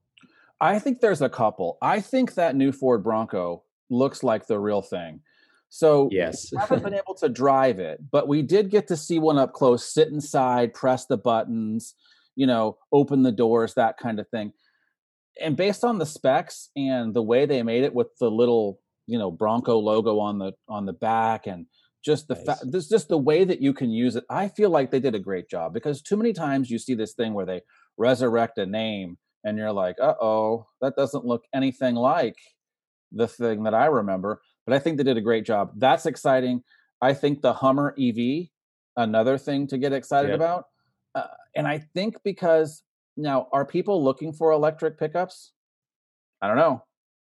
I 0.61 0.79
think 0.79 1.01
there's 1.01 1.23
a 1.23 1.29
couple. 1.29 1.77
I 1.83 2.01
think 2.01 2.35
that 2.35 2.57
new 2.57 2.73
Ford 2.73 3.05
Bronco 3.05 3.65
looks 3.91 4.23
like 4.23 4.47
the 4.47 4.59
real 4.59 4.83
thing. 4.83 5.21
So 5.71 6.09
yes, 6.11 6.53
haven't 6.59 6.83
been 6.83 6.95
able 6.95 7.15
to 7.15 7.29
drive 7.29 7.79
it, 7.79 8.01
but 8.11 8.29
we 8.29 8.43
did 8.43 8.71
get 8.71 8.89
to 8.89 8.97
see 8.97 9.19
one 9.19 9.39
up 9.39 9.53
close, 9.53 9.85
sit 9.93 10.09
inside, 10.09 10.75
press 10.75 11.07
the 11.07 11.17
buttons, 11.17 11.95
you 12.37 12.47
know, 12.47 12.77
open 12.93 13.23
the 13.23 13.33
doors, 13.33 13.75
that 13.75 13.97
kind 13.97 14.19
of 14.19 14.29
thing. 14.29 14.53
And 15.41 15.57
based 15.57 15.85
on 15.85 15.99
the 15.99 16.07
specs 16.07 16.71
and 16.77 17.15
the 17.15 17.23
way 17.23 17.47
they 17.47 17.63
made 17.63 17.85
it 17.85 17.95
with 17.95 18.09
the 18.19 18.31
little 18.31 18.81
you 19.11 19.19
know 19.19 19.31
Bronco 19.31 19.77
logo 19.79 20.21
on 20.21 20.39
the 20.39 20.53
on 20.69 20.87
the 20.87 20.93
back 20.93 21.49
and 21.49 21.67
just 22.05 22.29
the 22.29 22.35
nice. 22.35 22.45
fact 22.45 22.61
this 22.71 22.89
just 22.89 23.09
the 23.09 23.19
way 23.19 23.43
that 23.43 23.61
you 23.61 23.75
can 23.75 23.91
use 23.91 24.15
it 24.15 24.25
i 24.31 24.47
feel 24.49 24.71
like 24.71 24.91
they 24.91 25.01
did 25.01 25.17
a 25.17 25.19
great 25.19 25.51
job 25.51 25.75
because 25.75 26.01
too 26.01 26.17
many 26.17 26.33
times 26.33 26.71
you 26.71 26.79
see 26.79 26.95
this 26.95 27.15
thing 27.15 27.35
where 27.35 27.45
they 27.45 27.61
resurrect 27.99 28.57
a 28.59 28.65
name 28.65 29.19
and 29.45 29.59
you're 29.59 29.73
like 29.73 29.97
uh-oh 30.01 30.65
that 30.81 30.95
doesn't 30.97 31.27
look 31.27 31.43
anything 31.53 31.97
like 31.97 32.37
the 33.13 33.29
thing 33.29 33.63
that 33.65 33.75
i 33.75 33.87
remember 33.87 34.41
but 34.67 34.75
i 34.75 34.79
think 34.79 34.97
they 34.97 35.05
did 35.05 35.17
a 35.17 35.23
great 35.23 35.45
job. 35.45 35.73
That's 35.77 36.07
exciting. 36.07 36.63
I 37.03 37.15
think 37.15 37.41
the 37.41 37.53
hummer 37.53 37.95
ev 37.99 38.49
another 38.97 39.39
thing 39.39 39.67
to 39.69 39.79
get 39.79 39.93
excited 39.93 40.29
yep. 40.29 40.37
about 40.37 40.65
uh, 41.15 41.27
and 41.57 41.67
i 41.67 41.79
think 41.95 42.17
because 42.25 42.83
now 43.17 43.49
are 43.53 43.65
people 43.65 44.03
looking 44.03 44.33
for 44.33 44.53
electric 44.53 44.99
pickups? 44.99 45.53
I 46.43 46.49
don't 46.49 46.57
know. 46.57 46.85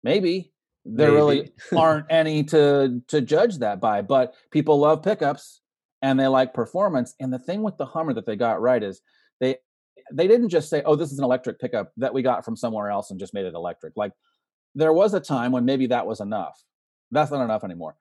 Maybe. 0.04 0.52
There 0.86 1.08
Maybe. 1.10 1.16
really 1.16 1.52
aren't 1.78 2.06
any 2.10 2.44
to 2.46 3.02
to 3.08 3.22
judge 3.22 3.58
that 3.58 3.80
by 3.80 4.02
but 4.02 4.36
people 4.52 4.80
love 4.80 5.02
pickups 5.02 5.62
and 6.02 6.20
they 6.20 6.28
like 6.28 6.54
performance 6.54 7.16
and 7.20 7.34
the 7.34 7.40
thing 7.40 7.64
with 7.64 7.78
the 7.78 7.86
hummer 7.86 8.14
that 8.14 8.26
they 8.26 8.36
got 8.36 8.62
right 8.62 8.84
is 8.84 9.02
they 9.40 9.56
they 10.14 10.28
didn't 10.28 10.50
just 10.50 10.70
say 10.70 10.84
oh 10.86 10.96
this 10.96 11.12
is 11.12 11.18
an 11.18 11.26
electric 11.26 11.60
pickup 11.60 11.92
that 11.98 12.14
we 12.14 12.22
got 12.22 12.46
from 12.46 12.56
somewhere 12.56 12.90
else 12.90 13.10
and 13.10 13.20
just 13.20 13.34
made 13.34 13.46
it 13.46 13.56
electric. 13.56 13.94
Like 13.98 14.12
there 14.76 14.94
was 14.94 15.14
a 15.14 15.20
time 15.20 15.52
when 15.52 15.66
maybe 15.66 15.88
that 15.88 16.06
was 16.06 16.20
enough. 16.20 16.62
That's 17.12 17.32
not 17.32 17.44
enough 17.44 17.64
anymore. 17.64 17.96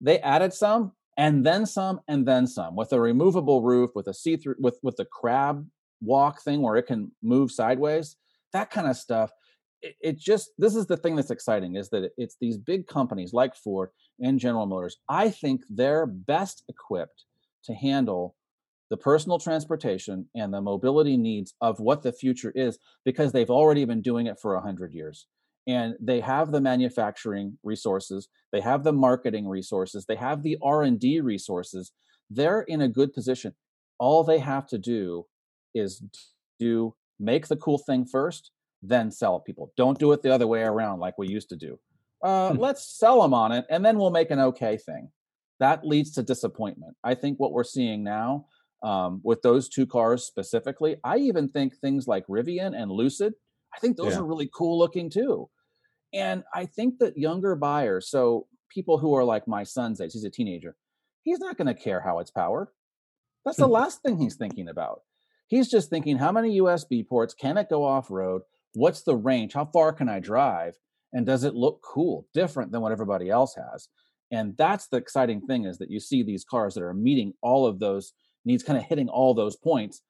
They 0.00 0.18
added 0.20 0.52
some 0.52 0.92
and 1.16 1.44
then 1.44 1.66
some 1.66 2.00
and 2.08 2.26
then 2.26 2.46
some 2.46 2.74
with 2.76 2.92
a 2.92 3.00
removable 3.00 3.62
roof 3.62 3.90
with 3.94 4.08
a 4.08 4.14
see-through 4.14 4.56
with 4.58 4.78
with 4.82 4.96
the 4.96 5.04
crab 5.04 5.66
walk 6.02 6.42
thing 6.42 6.62
where 6.62 6.76
it 6.76 6.86
can 6.86 7.12
move 7.22 7.50
sideways 7.50 8.16
that 8.56 8.70
kind 8.70 8.88
of 8.88 8.96
stuff. 8.96 9.30
It, 9.82 10.18
just 10.18 10.50
this 10.58 10.74
is 10.74 10.86
the 10.86 10.96
thing 10.96 11.16
that's 11.16 11.30
exciting 11.30 11.76
is 11.76 11.90
that 11.90 12.10
it's 12.16 12.36
these 12.40 12.56
big 12.56 12.86
companies 12.86 13.32
like 13.32 13.54
Ford 13.54 13.90
and 14.18 14.40
General 14.40 14.66
Motors. 14.66 14.96
I 15.08 15.28
think 15.30 15.62
they're 15.68 16.06
best 16.06 16.64
equipped 16.68 17.24
to 17.64 17.74
handle 17.74 18.34
the 18.88 18.96
personal 18.96 19.38
transportation 19.38 20.26
and 20.34 20.52
the 20.52 20.60
mobility 20.60 21.16
needs 21.16 21.54
of 21.60 21.78
what 21.78 22.02
the 22.02 22.12
future 22.12 22.52
is 22.54 22.78
because 23.04 23.32
they've 23.32 23.50
already 23.50 23.84
been 23.84 24.00
doing 24.00 24.26
it 24.26 24.40
for 24.40 24.54
100 24.54 24.94
years 24.94 25.26
and 25.66 25.94
they 26.00 26.20
have 26.20 26.52
the 26.52 26.60
manufacturing 26.60 27.58
resources 27.62 28.28
they 28.52 28.60
have 28.60 28.84
the 28.84 28.92
marketing 28.92 29.48
resources 29.48 30.04
they 30.06 30.16
have 30.16 30.42
the 30.42 30.56
r&d 30.62 31.20
resources 31.20 31.92
they're 32.30 32.62
in 32.62 32.80
a 32.82 32.88
good 32.88 33.12
position. 33.12 33.54
All 33.98 34.24
they 34.24 34.38
have 34.38 34.66
to 34.68 34.78
do 34.78 35.26
is 35.74 36.02
do 36.58 36.94
make 37.18 37.48
the 37.48 37.56
cool 37.56 37.78
thing 37.78 38.06
first 38.06 38.50
then 38.82 39.10
sell 39.10 39.40
people. 39.40 39.72
Don't 39.76 39.98
do 39.98 40.12
it 40.12 40.22
the 40.22 40.32
other 40.32 40.46
way 40.46 40.62
around 40.62 41.00
like 41.00 41.18
we 41.18 41.28
used 41.28 41.48
to 41.48 41.56
do. 41.56 41.78
Uh, 42.22 42.52
hmm. 42.52 42.58
let's 42.58 42.98
sell 42.98 43.20
them 43.22 43.34
on 43.34 43.52
it 43.52 43.64
and 43.70 43.84
then 43.84 43.98
we'll 43.98 44.10
make 44.10 44.30
an 44.30 44.40
okay 44.40 44.76
thing. 44.76 45.10
That 45.60 45.86
leads 45.86 46.12
to 46.12 46.22
disappointment. 46.22 46.96
I 47.02 47.14
think 47.14 47.38
what 47.38 47.52
we're 47.52 47.64
seeing 47.64 48.04
now 48.04 48.46
um, 48.82 49.20
with 49.24 49.40
those 49.40 49.70
two 49.70 49.86
cars 49.86 50.24
specifically 50.24 50.96
i 51.02 51.16
even 51.16 51.48
think 51.48 51.74
things 51.74 52.06
like 52.06 52.26
rivian 52.26 52.78
and 52.78 52.90
lucid 52.90 53.32
i 53.74 53.78
think 53.78 53.96
those 53.96 54.12
yeah. 54.12 54.20
are 54.20 54.24
really 54.24 54.50
cool 54.54 54.78
looking 54.78 55.08
too 55.08 55.48
and 56.12 56.44
I 56.54 56.66
think 56.66 56.98
that 56.98 57.18
younger 57.18 57.54
buyers, 57.54 58.08
so 58.08 58.46
people 58.68 58.98
who 58.98 59.14
are 59.14 59.24
like 59.24 59.48
my 59.48 59.64
son's 59.64 60.00
age, 60.00 60.12
he's 60.12 60.24
a 60.24 60.30
teenager, 60.30 60.76
he's 61.22 61.38
not 61.38 61.56
going 61.56 61.66
to 61.66 61.74
care 61.74 62.00
how 62.00 62.18
it's 62.18 62.30
powered. 62.30 62.68
That's 63.44 63.58
the 63.58 63.66
last 63.78 64.02
thing 64.02 64.18
he's 64.18 64.36
thinking 64.36 64.68
about. 64.68 65.02
He's 65.48 65.68
just 65.68 65.90
thinking, 65.90 66.18
how 66.18 66.32
many 66.32 66.60
USB 66.60 67.06
ports 67.06 67.34
can 67.34 67.56
it 67.56 67.68
go 67.68 67.84
off 67.84 68.10
road? 68.10 68.42
What's 68.74 69.02
the 69.02 69.16
range? 69.16 69.52
How 69.54 69.66
far 69.66 69.92
can 69.92 70.08
I 70.08 70.18
drive? 70.18 70.74
And 71.12 71.24
does 71.24 71.44
it 71.44 71.54
look 71.54 71.80
cool, 71.82 72.26
different 72.34 72.72
than 72.72 72.80
what 72.80 72.92
everybody 72.92 73.30
else 73.30 73.54
has? 73.54 73.88
And 74.32 74.56
that's 74.56 74.88
the 74.88 74.96
exciting 74.96 75.40
thing 75.40 75.64
is 75.64 75.78
that 75.78 75.90
you 75.90 76.00
see 76.00 76.22
these 76.22 76.44
cars 76.44 76.74
that 76.74 76.82
are 76.82 76.92
meeting 76.92 77.32
all 77.42 77.66
of 77.66 77.78
those 77.78 78.12
needs, 78.44 78.64
kind 78.64 78.78
of 78.78 78.84
hitting 78.84 79.08
all 79.08 79.34
those 79.34 79.56
points. 79.56 80.02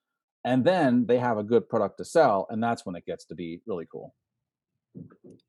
And 0.44 0.64
then 0.64 1.06
they 1.06 1.18
have 1.18 1.38
a 1.38 1.44
good 1.44 1.68
product 1.68 1.98
to 1.98 2.04
sell. 2.04 2.46
And 2.48 2.62
that's 2.62 2.87
when 2.87 2.96
it 2.96 3.04
gets 3.04 3.26
to 3.26 3.35
be 3.35 3.61
really 3.66 3.87
cool. 3.90 4.14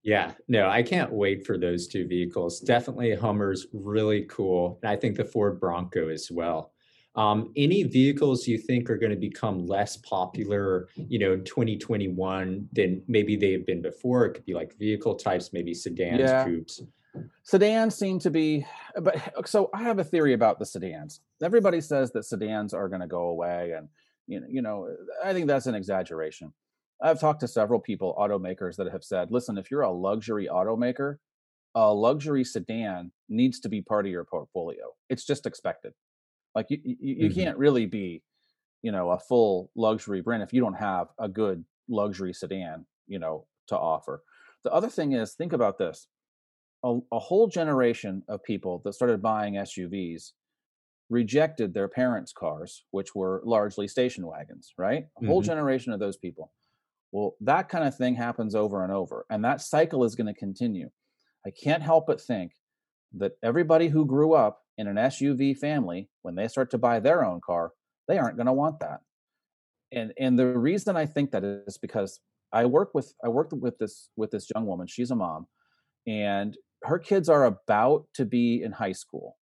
Yeah, 0.04 0.32
no, 0.48 0.70
I 0.70 0.84
can't 0.84 1.12
wait 1.12 1.46
for 1.46 1.58
those 1.58 1.88
two 1.88 2.08
vehicles. 2.08 2.60
Definitely 2.60 3.14
Hummer's 3.16 3.68
really 3.74 4.24
cool. 4.30 4.80
And 4.82 4.92
I 4.92 4.96
think 4.96 5.18
the 5.18 5.26
Ford 5.26 5.60
Bronco 5.60 6.10
as 6.10 6.30
well. 6.32 6.72
Um, 7.16 7.52
any 7.56 7.82
vehicles 7.82 8.48
you 8.48 8.60
think 8.60 8.92
are 8.92 8.98
going 8.98 9.12
to 9.12 9.18
become 9.18 9.66
less 9.66 9.98
popular, 9.98 10.88
you 10.96 11.18
know, 11.18 11.36
2021 11.38 12.70
than 12.72 13.02
maybe 13.08 13.36
they've 13.36 13.66
been 13.66 13.82
before? 13.82 14.26
It 14.26 14.36
could 14.36 14.46
be 14.46 14.54
like 14.54 14.78
vehicle 14.78 15.16
types, 15.16 15.52
maybe 15.52 15.74
sedans, 15.74 16.20
yeah. 16.20 16.46
coupes. 16.46 16.84
Sedans 17.42 17.96
seem 17.96 18.20
to 18.20 18.30
be, 18.30 18.66
but 19.02 19.20
so 19.48 19.72
I 19.74 19.82
have 19.82 19.98
a 19.98 20.04
theory 20.04 20.34
about 20.34 20.60
the 20.60 20.66
sedans. 20.66 21.22
Everybody 21.42 21.82
says 21.82 22.12
that 22.12 22.24
sedans 22.24 22.74
are 22.74 22.88
going 22.88 23.02
to 23.02 23.08
go 23.08 23.30
away, 23.30 23.74
and 23.76 23.90
you 24.28 24.40
know, 24.40 24.48
you 24.48 24.62
know, 24.62 24.88
I 25.24 25.34
think 25.34 25.48
that's 25.48 25.66
an 25.66 25.74
exaggeration. 25.74 26.54
I've 27.02 27.20
talked 27.20 27.42
to 27.42 27.48
several 27.48 27.80
people, 27.80 28.16
automakers, 28.18 28.76
that 28.78 28.92
have 28.92 29.04
said, 29.04 29.32
listen, 29.32 29.58
if 29.58 29.70
you're 29.70 29.82
a 29.82 29.92
luxury 29.92 30.50
automaker, 30.52 31.18
a 31.76 31.94
luxury 31.94 32.44
sedan 32.44 33.12
needs 33.30 33.60
to 33.60 33.70
be 33.70 33.82
part 33.82 34.06
of 34.06 34.12
your 34.12 34.26
portfolio. 34.26 34.96
It's 35.10 35.26
just 35.26 35.46
expected. 35.46 35.94
Like 36.56 36.68
you, 36.70 36.80
you, 36.84 36.96
you 37.00 37.30
mm-hmm. 37.30 37.40
can't 37.40 37.58
really 37.58 37.86
be, 37.86 38.24
you 38.82 38.92
know, 38.92 39.12
a 39.12 39.20
full 39.20 39.70
luxury 39.76 40.22
brand 40.22 40.42
if 40.42 40.54
you 40.54 40.62
don't 40.62 40.74
have 40.74 41.08
a 41.20 41.30
good 41.30 41.64
luxury 41.88 42.34
sedan, 42.34 42.86
you 43.06 43.20
know, 43.20 43.46
to 43.68 43.78
offer. 43.78 44.24
The 44.64 44.74
other 44.74 44.90
thing 44.90 45.12
is, 45.12 45.34
think 45.34 45.54
about 45.54 45.78
this: 45.78 46.08
a, 46.84 46.98
a 47.12 47.20
whole 47.20 47.48
generation 47.48 48.24
of 48.28 48.44
people 48.44 48.82
that 48.84 48.94
started 48.94 49.22
buying 49.22 49.54
SUVs 49.54 50.32
rejected 51.12 51.76
their 51.76 51.88
parents' 51.88 52.34
cars, 52.34 52.84
which 52.90 53.14
were 53.14 53.44
largely 53.46 53.88
station 53.88 54.26
wagons. 54.26 54.74
Right? 54.80 55.06
A 55.22 55.28
whole 55.28 55.42
mm-hmm. 55.42 55.48
generation 55.50 55.94
of 55.94 56.00
those 56.00 56.18
people 56.18 56.52
well, 57.12 57.36
that 57.42 57.70
kind 57.70 57.88
of 57.88 57.96
thing 57.96 58.16
happens 58.16 58.56
over 58.56 58.84
and 58.84 58.92
over, 58.92 59.26
and 59.30 59.44
that 59.46 59.62
cycle 59.62 60.04
is 60.04 60.16
going 60.16 60.28
to 60.28 60.40
continue. 60.40 60.90
I 61.46 61.52
can't 61.52 61.84
help 61.84 62.08
but 62.08 62.22
think 62.22 62.52
that 63.14 63.34
everybody 63.44 63.88
who 63.88 64.06
grew 64.06 64.34
up 64.34 64.62
in 64.78 64.88
an 64.88 64.98
SUV 64.98 65.58
family, 65.58 66.10
when 66.22 66.36
they 66.36 66.48
start 66.48 66.70
to 66.72 66.78
buy 66.78 67.00
their 67.00 67.24
own 67.24 67.40
car, 67.46 67.72
they 68.08 68.18
aren't 68.18 68.38
going 68.38 68.48
to 68.48 68.54
want 68.54 68.80
that. 68.80 69.00
And 69.92 70.14
and 70.20 70.38
the 70.38 70.58
reason 70.58 70.98
I 70.98 71.06
think 71.06 71.32
that 71.32 71.44
is 71.44 71.78
because 71.78 72.20
I 72.52 72.66
work 72.66 72.92
with 72.94 73.14
I 73.24 73.30
worked 73.30 73.54
with 73.54 73.78
this 73.78 74.10
with 74.18 74.32
this 74.32 74.50
young 74.54 74.66
woman. 74.66 74.88
She's 74.88 75.12
a 75.12 75.16
mom, 75.16 75.48
and 76.06 76.58
her 76.84 77.00
kids 77.00 77.30
are 77.30 77.46
about 77.46 78.06
to 78.16 78.26
be 78.26 78.62
in 78.62 78.74
high 78.74 78.92
school. 78.92 79.38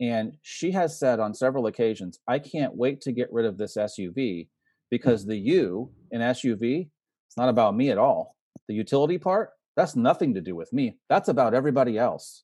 And 0.00 0.36
she 0.42 0.70
has 0.70 0.98
said 0.98 1.20
on 1.20 1.34
several 1.34 1.66
occasions, 1.66 2.18
I 2.26 2.38
can't 2.38 2.74
wait 2.74 3.02
to 3.02 3.12
get 3.12 3.32
rid 3.32 3.44
of 3.44 3.58
this 3.58 3.76
SUV 3.76 4.48
because 4.90 5.26
the 5.26 5.36
U 5.36 5.90
in 6.10 6.20
SUV 6.22 6.88
it's 7.30 7.36
not 7.36 7.48
about 7.48 7.76
me 7.76 7.90
at 7.90 7.98
all. 7.98 8.34
The 8.66 8.74
utility 8.74 9.16
part, 9.16 9.50
that's 9.76 9.94
nothing 9.94 10.34
to 10.34 10.40
do 10.40 10.56
with 10.56 10.72
me. 10.72 10.98
That's 11.08 11.28
about 11.28 11.54
everybody 11.54 11.96
else. 11.96 12.42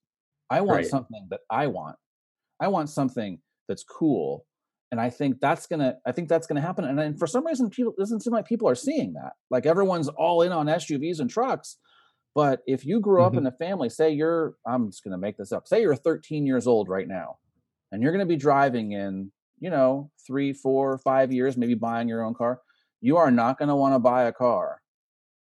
I 0.49 0.61
want 0.61 0.77
right. 0.77 0.87
something 0.87 1.27
that 1.31 1.40
I 1.51 1.66
want. 1.66 1.96
I 2.61 2.68
want 2.68 2.88
something 2.88 3.40
that's 3.66 3.83
cool. 3.83 4.46
And 4.92 5.01
I 5.01 5.11
think 5.11 5.40
that's 5.40 5.66
gonna 5.66 5.96
I 6.07 6.12
think 6.12 6.29
that's 6.29 6.46
gonna 6.46 6.61
happen. 6.61 6.85
And 6.85 6.96
then 6.96 7.16
for 7.16 7.27
some 7.27 7.44
reason 7.44 7.68
people 7.68 7.94
it 7.99 8.01
doesn't 8.01 8.22
seem 8.22 8.33
like 8.33 8.46
people 8.46 8.68
are 8.68 8.77
seeing 8.77 9.14
that. 9.14 9.33
Like 9.51 9.66
everyone's 9.66 10.07
all 10.07 10.42
in 10.42 10.53
on 10.53 10.66
SUVs 10.66 11.18
and 11.18 11.29
trucks. 11.29 11.79
But 12.37 12.61
if 12.68 12.87
you 12.87 13.01
grew 13.01 13.25
up 13.25 13.33
mm-hmm. 13.33 13.38
in 13.38 13.46
a 13.49 13.53
family, 13.53 13.88
say 13.88 14.12
you're 14.12 14.55
I'm 14.64 14.92
just 14.92 15.03
gonna 15.03 15.18
make 15.18 15.37
this 15.37 15.51
up, 15.51 15.66
say 15.66 15.81
you're 15.83 15.96
13 15.96 16.46
years 16.46 16.68
old 16.68 16.88
right 16.88 17.09
now, 17.09 17.38
and 17.90 18.05
you're 18.05 18.12
gonna 18.12 18.25
be 18.25 18.37
driving 18.37 18.92
in, 18.92 19.33
you 19.59 19.70
know, 19.70 20.12
three, 20.25 20.53
four, 20.53 20.96
five 20.99 21.33
years, 21.33 21.57
maybe 21.57 21.75
buying 21.75 22.09
your 22.09 22.25
own 22.25 22.35
car 22.35 22.61
you 23.01 23.17
are 23.17 23.31
not 23.31 23.59
going 23.59 23.69
to 23.69 23.77
want 23.77 23.95
to 23.95 23.99
buy 23.99 24.25
a 24.25 24.33
car 24.33 24.81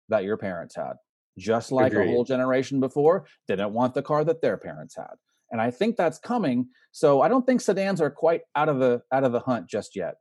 that 0.08 0.24
your 0.24 0.36
parents 0.36 0.74
had. 0.76 0.94
Just 1.38 1.70
like 1.70 1.92
Agreed. 1.92 2.08
a 2.08 2.10
whole 2.12 2.24
generation 2.24 2.80
before 2.80 3.26
didn't 3.46 3.72
want 3.72 3.94
the 3.94 4.02
car 4.02 4.24
that 4.24 4.40
their 4.40 4.56
parents 4.56 4.96
had. 4.96 5.14
And 5.50 5.60
I 5.60 5.70
think 5.70 5.96
that's 5.96 6.18
coming. 6.18 6.68
So 6.92 7.20
I 7.20 7.28
don't 7.28 7.44
think 7.46 7.60
sedans 7.60 8.00
are 8.00 8.10
quite 8.10 8.42
out 8.54 8.68
of 8.68 8.78
the 8.78 9.02
out 9.12 9.24
of 9.24 9.32
the 9.32 9.40
hunt 9.40 9.68
just 9.68 9.94
yet. 9.94 10.14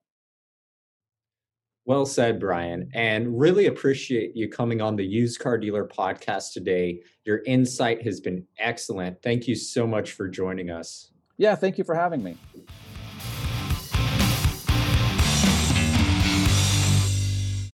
Well 1.86 2.08
said, 2.08 2.40
Brian, 2.40 2.90
and 2.96 3.40
really 3.40 3.68
appreciate 3.68 4.36
you 4.36 4.50
coming 4.50 4.82
on 4.82 4.96
the 4.96 5.06
Used 5.06 5.40
Car 5.40 5.58
Dealer 5.60 5.88
podcast 5.88 6.54
today. 6.54 7.02
Your 7.26 7.44
insight 7.46 8.02
has 8.04 8.20
been 8.20 8.44
excellent. 8.58 9.22
Thank 9.22 9.48
you 9.48 9.56
so 9.56 9.86
much 9.86 10.14
for 10.14 10.28
joining 10.28 10.72
us. 10.72 11.12
Yeah, 11.38 11.54
thank 11.54 11.78
you 11.78 11.84
for 11.84 11.94
having 11.94 12.24
me. 12.24 12.38